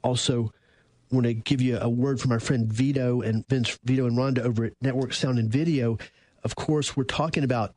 [0.03, 0.53] Also,
[1.11, 4.39] want to give you a word from our friend Vito and Vince, Vito and Rhonda
[4.39, 5.99] over at Network Sound and Video.
[6.45, 7.75] Of course, we're talking about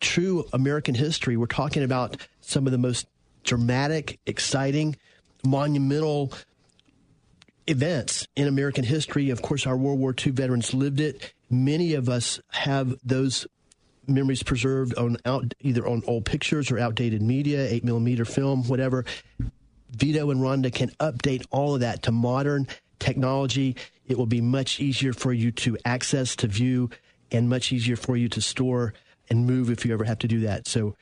[0.00, 1.36] true American history.
[1.36, 3.06] We're talking about some of the most
[3.44, 4.96] dramatic, exciting,
[5.46, 6.32] monumental
[7.68, 9.30] events in American history.
[9.30, 11.32] Of course, our World War II veterans lived it.
[11.48, 13.46] Many of us have those
[14.08, 19.04] memories preserved on out, either on old pictures or outdated media, eight millimeter film, whatever.
[19.90, 22.66] Vito and Rhonda can update all of that to modern
[22.98, 23.76] technology.
[24.06, 26.90] It will be much easier for you to access, to view,
[27.30, 28.94] and much easier for you to store
[29.28, 30.66] and move if you ever have to do that.
[30.66, 30.94] So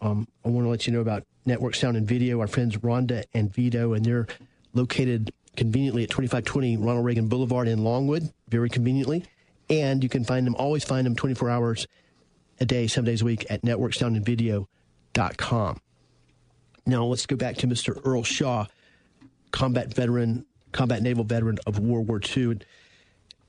[0.00, 2.40] um, I want to let you know about Network Sound and Video.
[2.40, 4.26] Our friends Rhonda and Vito, and they're
[4.74, 9.24] located conveniently at 2520 Ronald Reagan Boulevard in Longwood, very conveniently.
[9.70, 11.86] And you can find them, always find them 24 hours
[12.60, 15.80] a day, seven days a week at networksoundandvideo.com.
[16.86, 18.00] Now let's go back to Mr.
[18.04, 18.66] Earl Shaw,
[19.50, 22.44] combat veteran, combat naval veteran of World War II.
[22.44, 22.64] And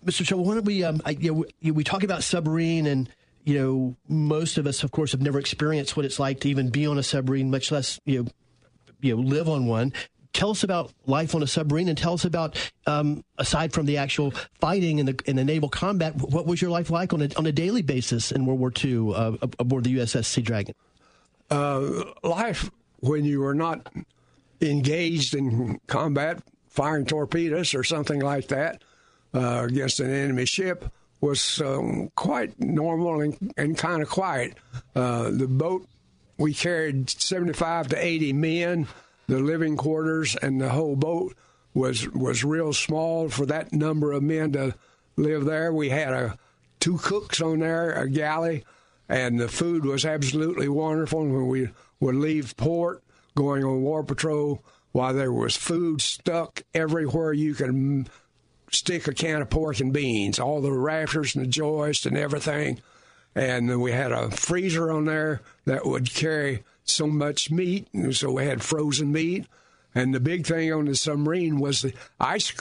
[0.05, 0.25] Mr.
[0.25, 3.09] Shaw, why don't we, um, I, you know, we, we talk about submarine and
[3.49, 6.69] you know, most of us, of course, have never experienced what it's like to even
[6.69, 8.29] be on a submarine, much less, you know,
[9.01, 9.93] you know, live on one.
[10.39, 13.97] Tell us about life on a submarine, and tell us about, um, aside from the
[13.97, 17.29] actual fighting and the, in the naval combat, what was your life like on a
[17.35, 20.75] on a daily basis in World War II uh, aboard the USS Sea Dragon?
[21.51, 22.71] Uh, life
[23.01, 23.91] when you were not
[24.61, 28.81] engaged in combat, firing torpedoes or something like that
[29.33, 30.85] uh, against an enemy ship
[31.19, 34.55] was um, quite normal and, and kind of quiet.
[34.95, 35.85] Uh, the boat
[36.37, 38.87] we carried 75 to 80 men.
[39.29, 41.35] The living quarters and the whole boat
[41.75, 44.73] was was real small for that number of men to
[45.17, 45.71] live there.
[45.71, 46.37] We had a
[46.79, 48.63] two cooks on there, a galley,
[49.07, 51.19] and the food was absolutely wonderful.
[51.19, 53.03] When we would leave port,
[53.35, 54.63] going on war patrol,
[54.93, 58.09] while there was food stuck everywhere you could
[58.71, 62.81] stick a can of pork and beans, all the rafters and the joists and everything.
[63.35, 68.45] And we had a freezer on there that would carry so much meat, so we
[68.45, 69.47] had frozen meat.
[69.95, 72.53] And the big thing on the submarine was the ice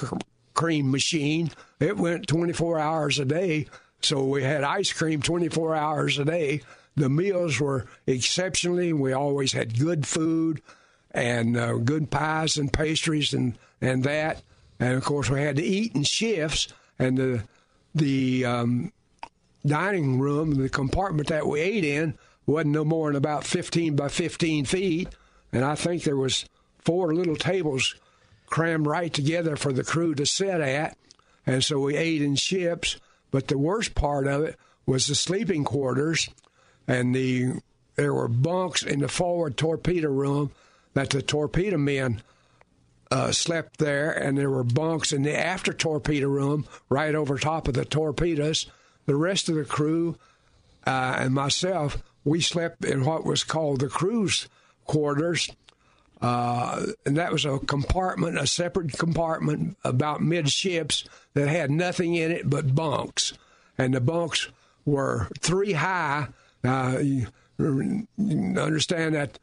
[0.55, 1.51] cream machine.
[1.79, 3.67] It went 24 hours a day,
[4.01, 6.63] so we had ice cream 24 hours a day.
[6.97, 8.93] The meals were exceptionally.
[8.93, 10.63] We always had good food
[11.13, 14.43] and uh, good pies and pastries and and that.
[14.81, 16.69] And of course, we had to eat in shifts.
[16.99, 17.43] And the
[17.95, 18.93] the um,
[19.65, 24.09] dining room, the compartment that we ate in, wasn't no more than about 15 by
[24.09, 25.09] 15 feet.
[25.53, 26.47] And I think there was
[26.79, 27.95] four little tables
[28.47, 30.97] crammed right together for the crew to sit at.
[31.47, 32.97] And so we ate in ships.
[33.31, 34.57] But the worst part of it
[34.87, 36.31] was the sleeping quarters,
[36.87, 37.61] and the
[37.97, 40.53] there were bunks in the forward torpedo room
[40.95, 42.23] that the torpedo men
[43.11, 47.69] uh, slept there, and there were bunks in the after torpedo room right over top
[47.69, 48.67] of the torpedoes.
[49.07, 50.17] The rest of the crew
[50.87, 54.49] uh, and myself, we slept in what was called the crew's
[54.85, 55.51] quarters.
[56.21, 62.31] Uh, and that was a compartment, a separate compartment about midships that had nothing in
[62.31, 63.33] it but bunks.
[63.77, 64.49] And the bunks
[64.85, 66.29] were three high.
[66.65, 69.39] Uh, you understand that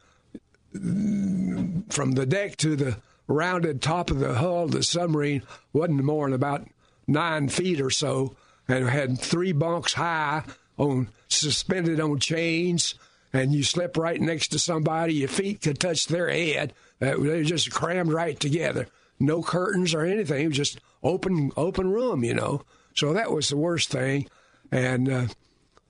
[0.72, 6.26] from the deck to the rounded top of the hull of the submarine wasn't more
[6.26, 6.68] than about
[7.06, 8.36] nine feet or so,
[8.68, 10.42] and had three bunks high
[10.78, 12.94] on suspended on chains.
[13.32, 16.72] And you slept right next to somebody, your feet could touch their head.
[17.02, 18.86] Uh, they were just crammed right together.
[19.18, 22.62] No curtains or anything, just open open room, you know.
[22.94, 24.28] So that was the worst thing,
[24.70, 25.26] and uh,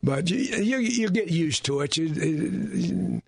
[0.02, 1.96] but you, you, you get used to it.
[1.96, 3.22] You, you,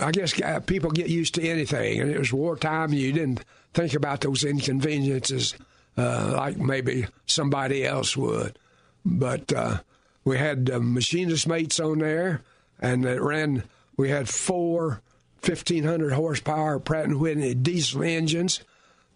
[0.00, 2.92] I guess uh, people get used to anything, and it was wartime.
[2.92, 5.54] You didn't think about those inconveniences
[5.96, 8.58] uh, like maybe somebody else would.
[9.04, 9.78] But uh,
[10.24, 12.42] we had uh, machinist mates on there,
[12.80, 13.64] and it ran.
[13.96, 15.02] We had four
[15.44, 18.60] 1500 horsepower Pratt and Whitney diesel engines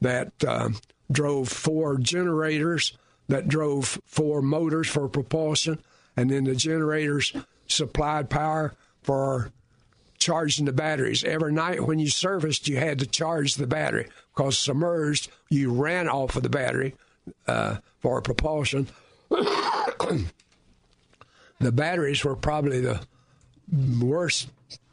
[0.00, 0.70] that uh,
[1.10, 2.96] drove four generators
[3.28, 5.80] that drove four motors for propulsion,
[6.16, 7.32] and then the generators
[7.66, 9.50] supplied power for
[10.18, 11.24] charging the batteries.
[11.24, 16.08] Every night when you serviced, you had to charge the battery because submerged, you ran
[16.08, 16.94] off of the battery
[17.46, 18.88] uh, for propulsion.
[21.58, 23.00] the batteries were probably the
[24.00, 24.48] worst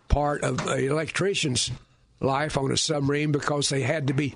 [0.08, 1.71] part of an electrician's
[2.19, 4.36] life on a submarine because they had to be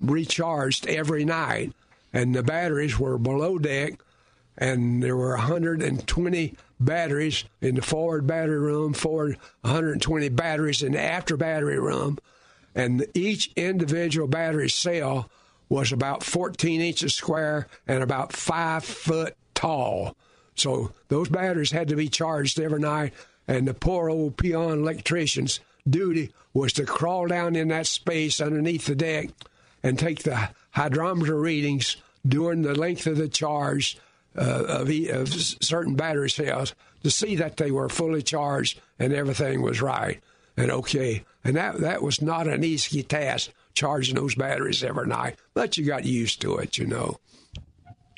[0.00, 1.72] recharged every night.
[2.12, 4.00] And the batteries were below deck,
[4.58, 11.00] and there were 120 batteries in the forward battery room, forward 120 batteries in the
[11.00, 12.18] after battery room.
[12.74, 15.30] And each individual battery cell
[15.68, 20.16] was about 14 inches square and about five foot tall.
[20.60, 23.12] So those batteries had to be charged every night
[23.48, 28.86] and the poor old peon electrician's duty was to crawl down in that space underneath
[28.86, 29.30] the deck
[29.82, 31.96] and take the hydrometer readings
[32.26, 33.98] during the length of the charge
[34.36, 39.62] uh, of, of certain battery cells to see that they were fully charged and everything
[39.62, 40.20] was right
[40.56, 41.24] and okay.
[41.42, 45.86] And that that was not an easy task charging those batteries every night, but you
[45.86, 47.18] got used to it, you know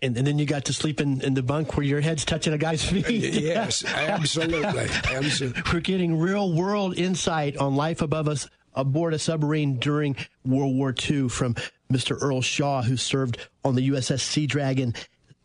[0.02, 2.52] and, and then you got to sleep in, in the bunk where your head's touching
[2.52, 3.06] a guy's feet.
[3.06, 4.80] yes, absolutely.
[5.10, 5.62] absolutely.
[5.72, 10.94] We're getting real world insight on life above us aboard a submarine during World War
[11.08, 11.54] II from
[11.90, 12.16] Mr.
[12.20, 14.94] Earl Shaw, who served on the USS Sea Dragon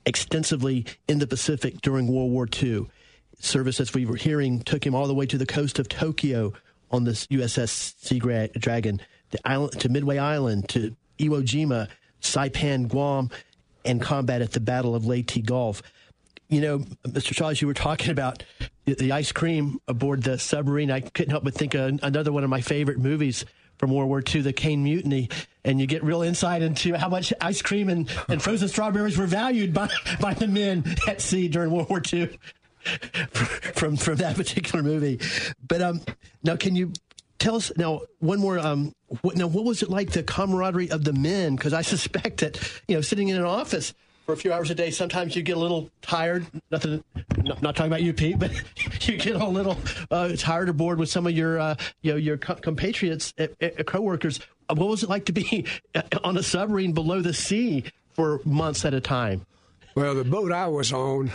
[0.05, 2.87] extensively in the Pacific during World War II.
[3.39, 6.53] Service, as we were hearing, took him all the way to the coast of Tokyo
[6.89, 11.89] on this USS Sea Dragon, the island, to Midway Island, to Iwo Jima,
[12.21, 13.29] Saipan, Guam,
[13.87, 15.81] and combat at the Battle of Leyte Gulf.
[16.49, 17.33] You know, Mr.
[17.33, 18.43] Shaw, you were talking about
[18.85, 22.49] the ice cream aboard the submarine, I couldn't help but think of another one of
[22.49, 23.43] my favorite movies
[23.77, 25.29] from World War II, the Caine Mutiny,
[25.63, 29.27] and you get real insight into how much ice cream and, and frozen strawberries were
[29.27, 32.29] valued by, by the men at sea during World War II
[33.75, 35.19] from from that particular movie.
[35.67, 36.01] But um,
[36.43, 36.93] now, can you
[37.39, 41.03] tell us now one more um what, now what was it like the camaraderie of
[41.03, 43.93] the men because i suspect that you know sitting in an office
[44.27, 46.45] for a few hours a day, sometimes you get a little tired.
[46.69, 47.01] Nothing,
[47.37, 48.51] not, not talking about you, Pete, but
[49.07, 49.77] you get a little
[50.11, 53.47] uh, tired or bored with some of your, uh, you know, your co- compatriots, uh,
[53.61, 54.41] uh, coworkers.
[54.67, 55.65] What was it like to be
[56.25, 59.45] on a submarine below the sea for months at a time?
[59.95, 61.31] Well, the boat I was on,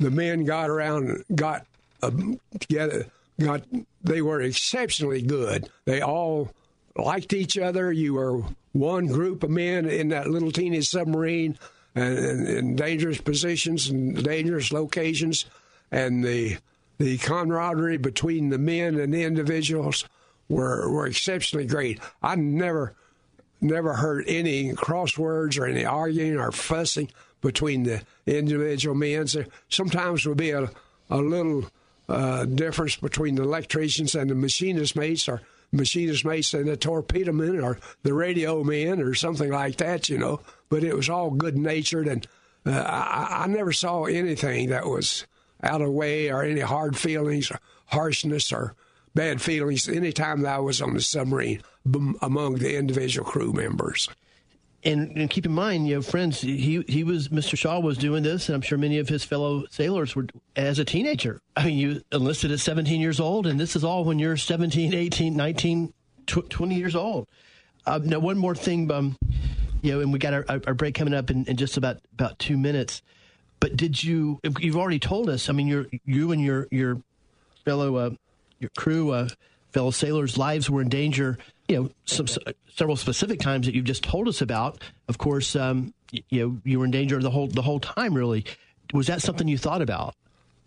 [0.00, 1.64] the men got around, got
[2.02, 2.10] uh,
[2.58, 3.06] together,
[3.38, 3.62] got.
[4.06, 5.68] They were exceptionally good.
[5.84, 6.50] They all
[6.96, 7.92] liked each other.
[7.92, 8.42] You were
[8.72, 11.58] one group of men in that little teeny submarine,
[11.94, 15.46] and in dangerous positions and dangerous locations,
[15.90, 16.58] and the
[16.98, 20.04] the camaraderie between the men and the individuals
[20.48, 22.00] were were exceptionally great.
[22.22, 22.94] I never
[23.60, 29.26] never heard any crosswords or any arguing or fussing between the individual men.
[29.26, 30.70] So sometimes would be a,
[31.10, 31.66] a little
[32.08, 35.42] uh, difference between the electricians and the machinist mates, or
[35.72, 40.18] machinist mates and the torpedo men, or the radio men, or something like that, you
[40.18, 40.40] know.
[40.68, 42.26] But it was all good natured, and
[42.64, 45.26] uh, I, I never saw anything that was
[45.62, 48.74] out of way or any hard feelings or harshness or
[49.14, 51.62] bad feelings any time that I was on the submarine
[52.20, 54.08] among the individual crew members
[54.86, 57.58] and, and, keep in mind, you know, friends, he he was Mr.
[57.58, 60.84] Shaw was doing this, and I'm sure many of his fellow sailors were as a
[60.84, 61.40] teenager.
[61.56, 64.94] I mean, you enlisted at 17 years old, and this is all when you're 17,
[64.94, 65.92] 18, 19,
[66.26, 67.26] 20 years old.
[67.84, 69.16] Uh, now, one more thing, um,
[69.82, 72.38] you know, and we got our, our break coming up in, in, just about about
[72.38, 73.02] two minutes.
[73.58, 74.40] But did you?
[74.60, 75.48] You've already told us.
[75.48, 77.02] I mean, you you and your your
[77.64, 78.10] fellow uh,
[78.60, 79.28] your crew, uh,
[79.72, 82.26] fellow sailors' lives were in danger you know, some,
[82.74, 84.82] several specific times that you've just told us about.
[85.08, 88.14] Of course, um, you know, you were in danger the whole the whole time.
[88.14, 88.44] Really,
[88.92, 90.14] was that something you thought about?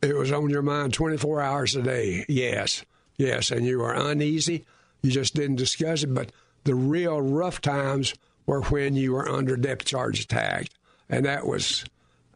[0.01, 2.25] It was on your mind 24 hours a day.
[2.27, 2.85] Yes,
[3.17, 4.65] yes, and you were uneasy.
[5.01, 6.13] You just didn't discuss it.
[6.13, 6.31] But
[6.63, 8.13] the real rough times
[8.45, 10.67] were when you were under depth charge attack,
[11.09, 11.85] and that was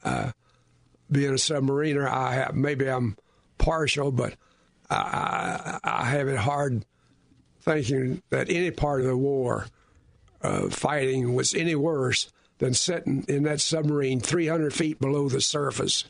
[0.03, 0.31] uh,
[1.11, 2.07] being a submariner.
[2.07, 3.17] I have maybe I'm
[3.57, 4.35] partial, but
[4.89, 6.85] I, I, I have it hard
[7.63, 9.67] thinking that any part of the war
[10.41, 16.05] uh, fighting was any worse than sitting in that submarine 300 feet below the surface,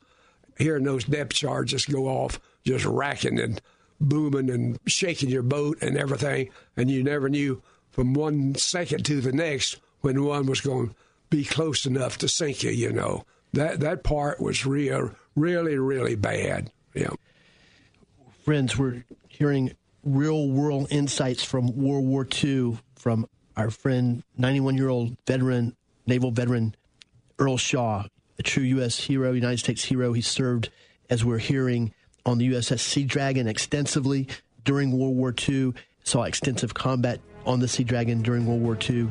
[0.58, 3.62] hearing those depth charges go off, just racking and
[4.00, 9.22] booming and shaking your boat and everything, and you never knew from one second to
[9.22, 10.96] the next when one was going to
[11.30, 12.72] be close enough to sink you.
[12.72, 16.72] You know that that part was real, really, really bad.
[16.94, 17.12] Yeah.
[18.44, 19.74] Friends, we're hearing
[20.04, 25.76] real world insights from World War II from our friend, 91 year old veteran,
[26.06, 26.76] naval veteran
[27.40, 28.06] Earl Shaw,
[28.38, 29.00] a true U.S.
[29.00, 30.14] hero, United States hero.
[30.14, 30.70] He served,
[31.10, 31.94] as we're hearing,
[32.26, 34.28] on the USS Sea Dragon extensively
[34.64, 35.74] during World War II,
[36.04, 39.10] saw extensive combat on the Sea Dragon during World War II,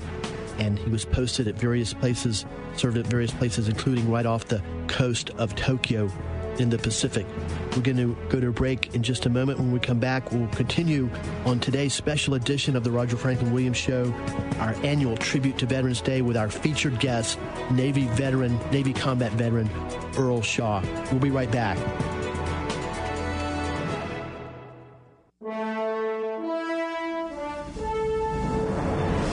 [0.59, 4.63] and he was posted at various places, served at various places, including right off the
[4.89, 6.11] coast of Tokyo
[6.59, 7.27] in the Pacific.
[7.75, 9.59] We're going to go to a break in just a moment.
[9.59, 11.09] When we come back, we'll continue
[11.45, 14.13] on today's special edition of the Roger Franklin Williams Show,
[14.59, 17.39] our annual tribute to Veterans Day with our featured guest,
[17.71, 19.71] Navy veteran, Navy combat veteran,
[20.17, 20.83] Earl Shaw.
[21.11, 21.79] We'll be right back.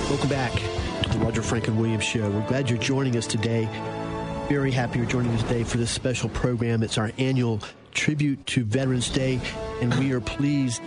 [0.10, 0.54] Welcome back
[1.04, 2.30] to the Roger Franklin Williams Show.
[2.30, 3.70] We're glad you're joining us today
[4.50, 6.82] very happy you're joining us today for this special program.
[6.82, 9.39] It's our annual tribute to Veterans Day,
[9.80, 10.82] and we are pleased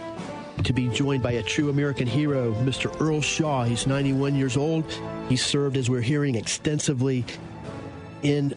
[0.65, 3.01] to be joined by a true American hero, Mr.
[3.01, 3.63] Earl Shaw.
[3.63, 4.85] He's 91 years old.
[5.29, 7.25] He served, as we're hearing, extensively
[8.25, 8.49] in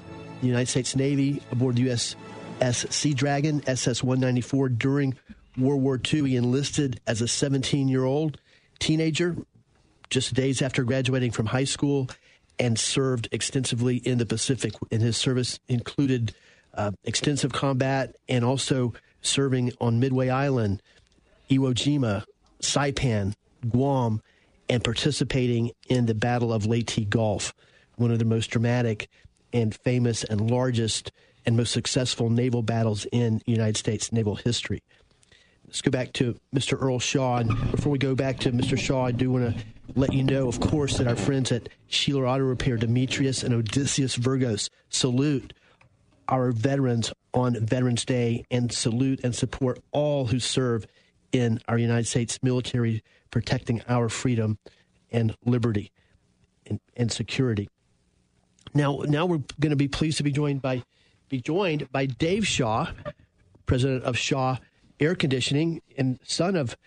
[0.42, 5.16] the United States Navy aboard the USS Sea Dragon, SS 194, during
[5.56, 6.30] World War II.
[6.30, 8.40] He enlisted as a 17 year old
[8.80, 9.38] teenager
[10.10, 12.10] just days after graduating from high school
[12.60, 14.74] and served extensively in the Pacific.
[14.92, 16.34] And his service included
[16.74, 20.82] uh, extensive combat and also serving on Midway Island,
[21.50, 22.24] Iwo Jima,
[22.62, 23.34] Saipan,
[23.70, 24.22] Guam,
[24.70, 27.54] and participating in the Battle of Leyte Gulf,
[27.96, 29.10] one of the most dramatic
[29.54, 31.12] and famous and largest
[31.46, 34.82] and most successful naval battles in United States naval history.
[35.76, 36.82] Let's go back to Mr.
[36.82, 37.40] Earl Shaw.
[37.40, 38.80] And before we go back to Mr.
[38.80, 39.66] Shaw, I do want to
[39.98, 44.16] let you know, of course, that our friends at Sheeler Auto Repair, Demetrius and Odysseus
[44.16, 45.52] Virgos, salute
[46.30, 50.88] our veterans on Veterans Day and salute and support all who serve
[51.34, 54.58] in our United States military, protecting our freedom
[55.12, 55.92] and liberty
[56.66, 57.68] and, and security.
[58.74, 60.84] Now, now we're going to be pleased to be joined by
[61.28, 62.88] be joined by Dave Shaw,
[63.66, 64.56] president of Shaw
[65.00, 66.78] Air Conditioning and son of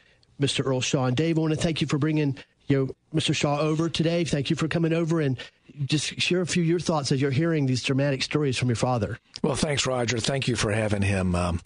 [0.41, 0.65] Mr.
[0.65, 1.07] Earl Shaw.
[1.07, 2.39] And Dave, I want to thank you for bringing
[2.69, 3.35] you know, Mr.
[3.35, 4.25] Shaw over today.
[4.25, 5.39] Thank you for coming over and
[5.87, 8.77] just share a few of your thoughts as you're hearing these dramatic stories from your
[8.77, 9.19] father.
[9.43, 10.19] Well, thanks, Roger.
[10.19, 11.35] Thank you for having him.
[11.35, 11.61] Um,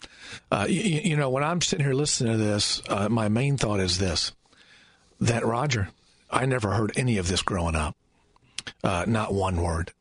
[0.51, 3.79] uh, you, you, know, when I'm sitting here listening to this, uh, my main thought
[3.79, 4.31] is this:
[5.19, 5.89] that Roger,
[6.29, 7.95] I never heard any of this growing up.
[8.83, 9.91] Uh, not one word.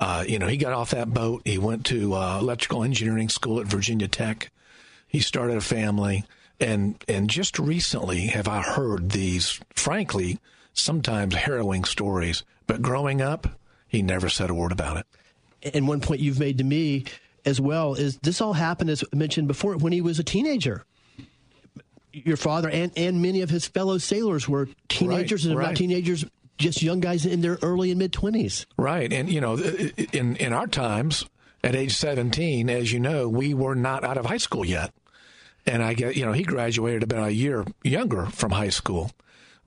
[0.00, 1.42] Uh, you know, he got off that boat.
[1.44, 4.50] He went to uh, electrical engineering school at Virginia Tech.
[5.08, 6.24] He started a family,
[6.60, 10.38] and and just recently have I heard these, frankly,
[10.74, 12.44] sometimes harrowing stories.
[12.66, 15.74] But growing up, he never said a word about it.
[15.74, 17.04] And one point you've made to me
[17.44, 20.84] as well is this all happened, as mentioned before, when he was a teenager.
[22.12, 25.68] Your father and, and many of his fellow sailors were teenagers, right, and right.
[25.68, 26.24] not teenagers,
[26.58, 28.66] just young guys in their early and mid 20s.
[28.76, 29.12] Right.
[29.12, 31.24] And, you know, in, in our times,
[31.62, 34.92] at age 17, as you know, we were not out of high school yet.
[35.66, 39.10] And I get, you know, he graduated about a year younger from high school.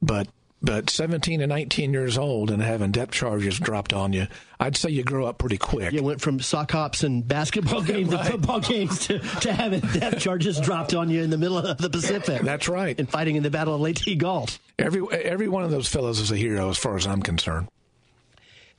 [0.01, 0.27] But
[0.63, 4.27] but 17 and 19 years old and having depth charges dropped on you,
[4.59, 5.91] I'd say you grow up pretty quick.
[5.91, 8.25] You went from sock hops and basketball games right.
[8.25, 11.79] to football games to, to having depth charges dropped on you in the middle of
[11.79, 12.43] the Pacific.
[12.43, 12.97] That's right.
[12.99, 14.59] And fighting in the Battle of Leyte Gulf.
[14.77, 17.67] Every every one of those fellows is a hero as far as I'm concerned.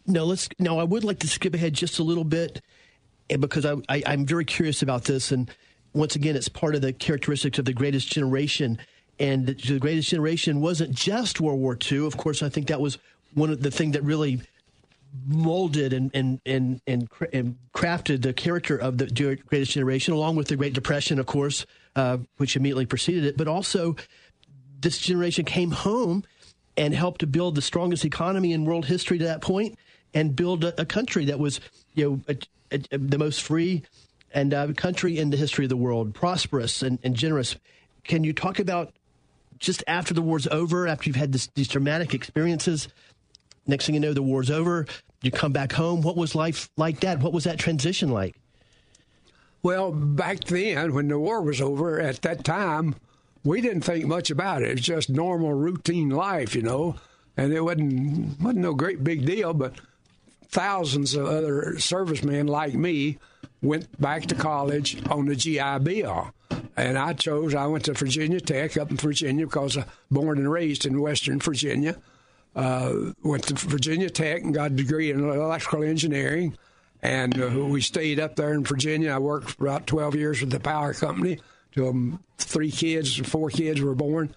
[0.06, 0.48] No, let's.
[0.60, 2.60] No, I would like to skip ahead just a little bit
[3.28, 5.50] eh, because I, I I'm very curious about this and
[5.94, 8.78] once again, it's part of the characteristics of the greatest generation
[9.18, 12.06] and the greatest generation wasn't just World War II.
[12.06, 12.98] Of course, I think that was
[13.34, 14.40] one of the things that really
[15.26, 19.06] molded and and and and, and crafted the character of the
[19.46, 23.36] greatest generation, along with the Great Depression, of course, uh, which immediately preceded it.
[23.36, 23.96] But also,
[24.80, 26.24] this generation came home
[26.76, 29.78] and helped to build the strongest economy in world history to that point,
[30.14, 31.60] and build a, a country that was
[31.94, 32.34] you know
[32.72, 33.82] a, a, the most free
[34.34, 37.56] and uh, country in the history of the world, prosperous and, and generous.
[38.04, 38.92] Can you talk about
[39.58, 42.88] just after the war's over, after you've had this, these traumatic experiences,
[43.66, 44.86] next thing you know, the war's over,
[45.22, 46.02] you come back home.
[46.02, 47.20] What was life like that?
[47.20, 48.34] What was that transition like?
[49.62, 52.96] Well, back then, when the war was over, at that time,
[53.44, 54.70] we didn't think much about it.
[54.72, 56.96] It's just normal, routine life, you know,
[57.36, 59.54] and it wasn't wasn't no great big deal.
[59.54, 59.74] But
[60.48, 63.18] thousands of other servicemen like me
[63.62, 66.34] went back to college on the GI Bill.
[66.76, 70.50] And I chose, I went to Virginia Tech up in Virginia because I born and
[70.50, 71.96] raised in Western Virginia.
[72.54, 76.56] Uh, went to Virginia Tech and got a degree in electrical engineering.
[77.02, 79.10] And uh, we stayed up there in Virginia.
[79.10, 81.40] I worked for about 12 years with the power company
[81.72, 84.34] till um, three kids, four kids were born.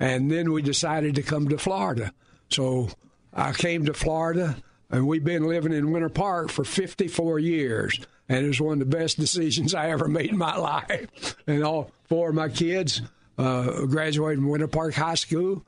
[0.00, 2.12] And then we decided to come to Florida.
[2.50, 2.88] So
[3.32, 4.56] I came to Florida,
[4.90, 8.90] and we've been living in Winter Park for 54 years and it was one of
[8.90, 11.36] the best decisions I ever made in my life.
[11.46, 13.00] And all four of my kids
[13.38, 15.64] uh, graduated from Winter Park High School.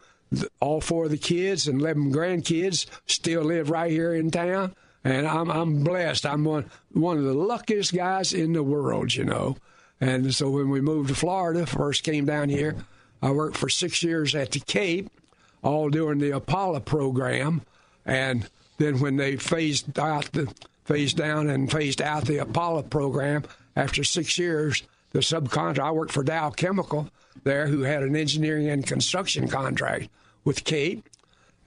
[0.60, 4.74] All four of the kids and 11 grandkids still live right here in town.
[5.02, 6.26] And I'm, I'm blessed.
[6.26, 9.56] I'm one, one of the luckiest guys in the world, you know.
[10.00, 12.76] And so when we moved to Florida, first came down here,
[13.22, 15.10] I worked for six years at the Cape,
[15.62, 17.62] all doing the Apollo program.
[18.06, 18.48] And
[18.78, 20.52] then when they phased out the
[20.90, 23.44] phased down and phased out the Apollo program
[23.76, 24.82] after six years.
[25.12, 27.08] The subcontract, I worked for Dow Chemical
[27.44, 30.08] there, who had an engineering and construction contract
[30.44, 31.08] with Cape.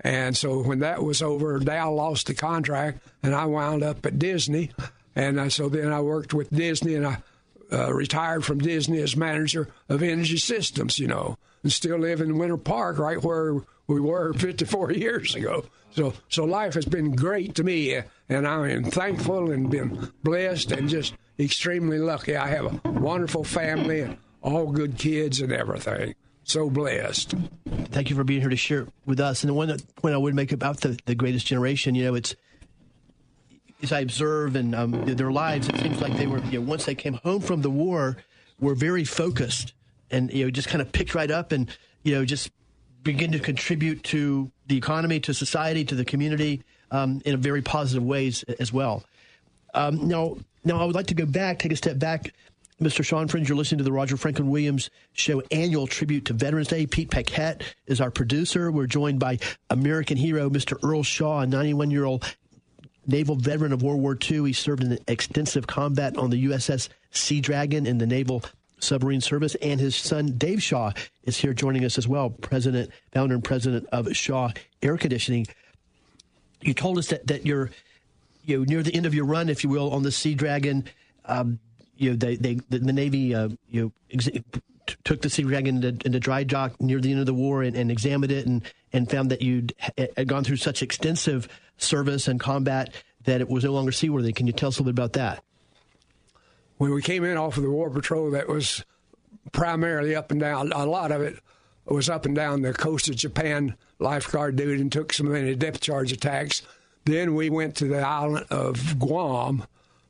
[0.02, 4.20] And so when that was over, Dow lost the contract, and I wound up at
[4.20, 4.72] Disney.
[5.16, 7.18] And so then I worked with Disney, and I
[7.72, 12.38] uh, retired from Disney as manager of energy systems, you know, and still live in
[12.38, 13.56] Winter Park, right where
[13.88, 15.64] we were 54 years ago.
[15.96, 20.72] So, so life has been great to me, and I am thankful and been blessed
[20.72, 22.36] and just extremely lucky.
[22.36, 26.16] I have a wonderful family and all good kids and everything.
[26.46, 27.36] So blessed.
[27.86, 29.44] Thank you for being here to share with us.
[29.44, 32.36] And the one point I would make about the, the greatest generation, you know, it's
[33.84, 36.86] as I observe and um, their lives, it seems like they were, you know, once
[36.86, 38.18] they came home from the war,
[38.60, 39.74] were very focused
[40.10, 41.70] and, you know, just kind of picked right up and,
[42.02, 42.50] you know, just
[43.04, 48.04] begin to contribute to the economy, to society, to the community um, in very positive
[48.04, 49.04] ways as well.
[49.74, 52.34] Um, now, now I would like to go back, take a step back.
[52.82, 53.04] Mr.
[53.04, 56.86] Sean Fringe, you're listening to the Roger Franklin Williams Show annual tribute to Veterans Day.
[56.86, 58.72] Pete Paquette is our producer.
[58.72, 59.40] We're joined by
[59.70, 60.78] American hero Mr.
[60.84, 62.26] Earl Shaw, a 91 year old
[63.06, 64.48] naval veteran of World War II.
[64.48, 68.44] He served in extensive combat on the USS Sea Dragon in the Naval
[68.84, 70.92] Submarine Service, and his son Dave Shaw
[71.24, 75.48] is here joining us as well, president, founder, and president of Shaw Air Conditioning.
[76.62, 77.72] You told us that that you're
[78.46, 80.86] you know near the end of your run, if you will, on the Sea Dragon.
[81.26, 81.60] Um,
[81.98, 84.30] you know, they, they the, the Navy uh, you know ex-
[85.04, 87.76] took the Sea Dragon into, into, dry dock near the end of the war and,
[87.76, 88.62] and examined it and
[88.92, 93.64] and found that you'd had gone through such extensive service and combat that it was
[93.64, 94.34] no longer seaworthy.
[94.34, 95.44] Can you tell us a little bit about that?
[96.84, 98.84] When we came in off of the War Patrol, that was
[99.54, 100.74] primarily up and down.
[100.74, 101.40] A lot of it
[101.86, 105.80] was up and down the coast of Japan, lifeguard duty, and took some many depth
[105.80, 106.62] charge attacks.
[107.06, 109.64] Then we went to the island of Guam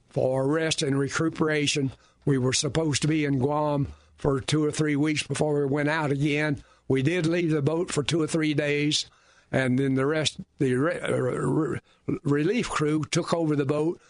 [0.09, 1.91] for rest and recuperation.
[2.25, 5.89] We were supposed to be in Guam for two or three weeks before we went
[5.89, 6.63] out again.
[6.87, 9.05] We did leave the boat for two or three days,
[9.51, 11.79] and then the rest, the re- re-
[12.23, 14.01] relief crew took over the boat,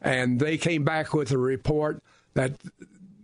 [0.00, 2.02] and they came back with a report
[2.34, 2.52] that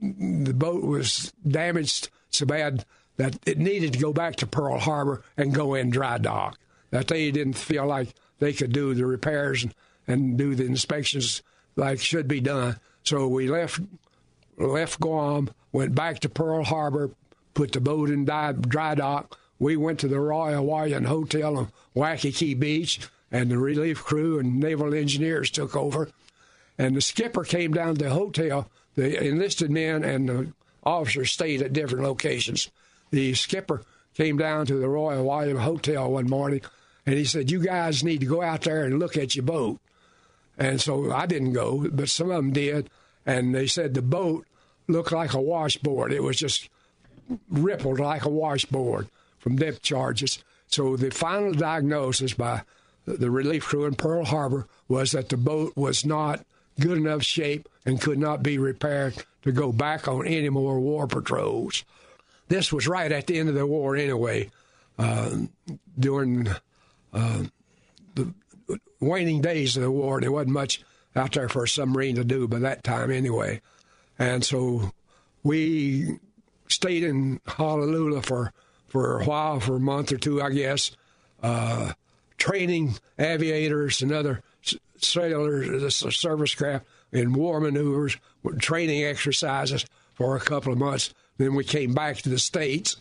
[0.01, 2.85] the boat was damaged so bad
[3.17, 6.59] that it needed to go back to Pearl Harbor and go in dry dock.
[6.91, 9.75] That they didn't feel like they could do the repairs and,
[10.07, 11.43] and do the inspections
[11.77, 12.79] like should be done.
[13.05, 13.81] So we left
[14.59, 17.11] left Guam, went back to Pearl Harbor,
[17.55, 19.39] put the boat in dry dock.
[19.59, 23.01] We went to the Royal Hawaiian Hotel on Waikiki Beach,
[23.33, 26.11] and the relief crew and naval engineers took over.
[26.79, 28.69] And the skipper came down to the hotel.
[28.95, 30.53] The enlisted men and the
[30.85, 32.71] officers stayed at different locations.
[33.11, 33.83] The skipper
[34.15, 36.63] came down to the Royal Hawaiian Hotel one morning,
[37.05, 39.79] and he said, "You guys need to go out there and look at your boat."
[40.59, 42.89] And so I didn't go, but some of them did,
[43.27, 44.47] and they said the boat
[44.89, 46.13] looked like a washboard.
[46.13, 46.71] It was just
[47.51, 49.09] rippled like a washboard
[49.39, 50.43] from depth charges.
[50.69, 52.63] So the final diagnosis by
[53.05, 56.45] the relief crew in Pearl Harbor was that the boat was not
[56.81, 61.07] good enough shape and could not be repaired to go back on any more war
[61.07, 61.85] patrols.
[62.49, 64.51] This was right at the end of the war, anyway,
[64.99, 65.37] uh,
[65.99, 66.49] during
[67.13, 67.45] uh,
[68.15, 68.33] the
[69.01, 70.21] waning days of the war.
[70.21, 70.83] There wasn't much
[71.15, 73.61] out there for a submarine to do by that time, anyway.
[74.19, 74.93] And so
[75.43, 76.19] we
[76.69, 78.53] stayed in Honolulu for,
[78.89, 80.91] for a while, for a month or two, I guess,
[81.43, 81.93] uh,
[82.39, 84.43] training aviators and other
[85.05, 88.17] sailors, service craft in war maneuvers,
[88.59, 91.13] training exercises for a couple of months.
[91.39, 92.97] Then we came back to the States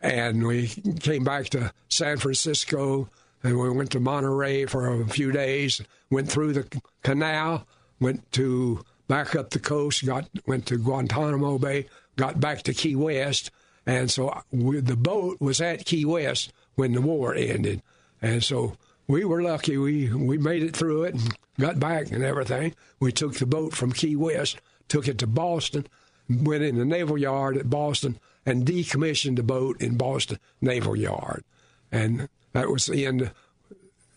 [0.00, 0.68] and we
[1.00, 3.08] came back to San Francisco
[3.42, 5.80] and we went to Monterey for a few days,
[6.10, 7.66] went through the canal,
[8.00, 12.96] went to back up the coast, got went to Guantanamo Bay, got back to Key
[12.96, 13.50] West,
[13.86, 17.82] and so we, the boat was at Key West when the war ended,
[18.20, 18.76] and so
[19.08, 19.76] we were lucky.
[19.76, 22.74] We we made it through it and got back and everything.
[23.00, 25.86] We took the boat from Key West, took it to Boston,
[26.28, 31.44] went in the Naval Yard at Boston, and decommissioned the boat in Boston Naval Yard,
[31.90, 33.30] and that was the end.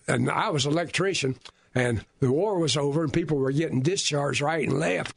[0.08, 1.36] And I was an electrician,
[1.76, 5.16] and the war was over, and people were getting discharged right and left.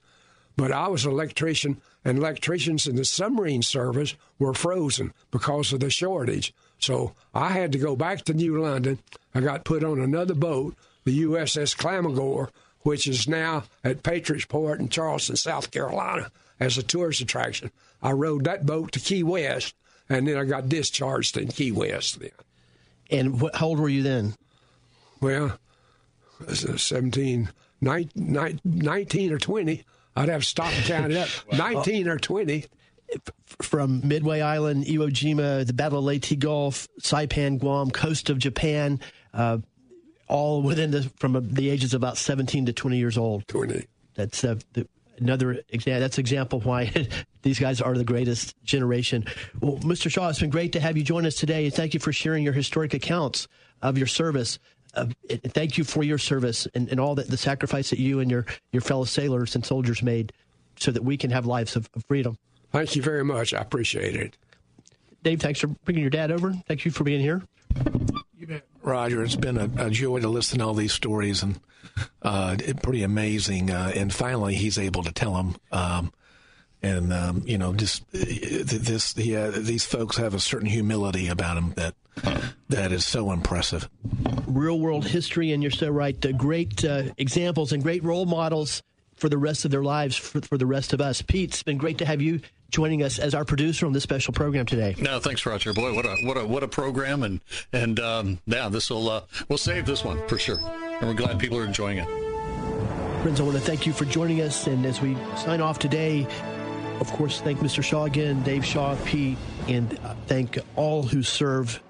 [0.55, 5.81] But I was an electrician, and electricians in the submarine service were frozen because of
[5.81, 6.53] the shortage.
[6.83, 8.99] So I had to go back to New London.
[9.35, 10.75] I got put on another boat,
[11.05, 16.83] the USS Clamagore, which is now at Patriots Point in Charleston, South Carolina, as a
[16.83, 17.71] tourist attraction.
[18.03, 19.77] I rode that boat to Key West,
[20.09, 22.31] and then I got discharged in Key West then.
[23.11, 24.35] And what, how old were you then?
[25.21, 25.59] Well,
[26.49, 27.49] 17,
[27.81, 29.85] 19, 19 or 20.
[30.17, 31.29] I'd have to stop and count it up.
[31.53, 32.67] 19 or 20
[33.61, 39.01] from Midway Island, Iwo Jima, the Battle of Leyte Gulf, Saipan, Guam, coast of Japan,
[39.35, 39.59] uh,
[40.29, 43.47] all within the from the ages of about 17 to 20 years old.
[43.49, 43.87] 20.
[44.15, 44.87] That's uh, the,
[45.19, 46.01] another example.
[46.01, 46.93] That's example why
[47.43, 49.25] these guys are the greatest generation.
[49.61, 50.11] Well, Mr.
[50.11, 51.71] Shaw, it's been great to have you join us today.
[51.71, 53.49] Thank you for sharing your historic accounts
[53.83, 54.59] of your service.
[54.95, 58.31] Uh, thank you for your service and, and all that the sacrifice that you and
[58.31, 60.33] your, your fellow sailors and soldiers made
[60.77, 62.37] so that we can have lives of, of freedom.
[62.73, 63.53] Thank you very much.
[63.55, 64.37] I appreciate it.
[65.23, 66.53] Dave, thanks for bringing your dad over.
[66.67, 67.43] Thank you for being here.
[68.39, 68.67] You bet.
[68.83, 71.61] Roger, it's been a, a joy to listen to all these stories and
[72.23, 73.71] uh, pretty amazing.
[73.71, 75.57] Uh, and finally, he's able to tell them.
[75.71, 76.13] Um,
[76.83, 78.19] and um, you know, just uh,
[78.65, 81.95] this, yeah, these folks have a certain humility about them that
[82.69, 83.89] that is so impressive.
[84.49, 86.21] Real world history, and you're so right.
[86.21, 88.83] The great uh, examples and great role models
[89.15, 91.23] for the rest of their lives for, for the rest of us.
[91.23, 92.41] Pete, it's been great to have you
[92.73, 94.97] joining us as our producer on this special program today.
[94.99, 95.73] No, thanks, Roger.
[95.73, 97.41] Boy, what a what a what a program, and
[97.73, 101.39] and um, yeah, this will uh, we'll save this one for sure, and we're glad
[101.39, 102.09] people are enjoying it.
[103.23, 106.27] Friends, I want to thank you for joining us, and as we sign off today,
[106.99, 107.85] of course, thank Mr.
[107.85, 109.97] Shaw again, Dave Shaw, Pete, and
[110.27, 111.81] thank all who serve,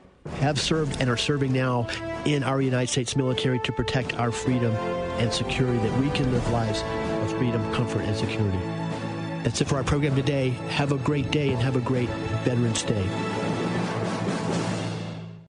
[0.41, 1.87] have served, and are serving now
[2.27, 4.73] in our United States military to protect our freedom
[5.19, 6.83] and security, that we can live lives
[7.23, 8.82] of freedom, comfort, and security.
[9.43, 10.51] That's it for our program today.
[10.71, 12.09] Have a great day and have a great
[12.45, 13.42] Veterans Day.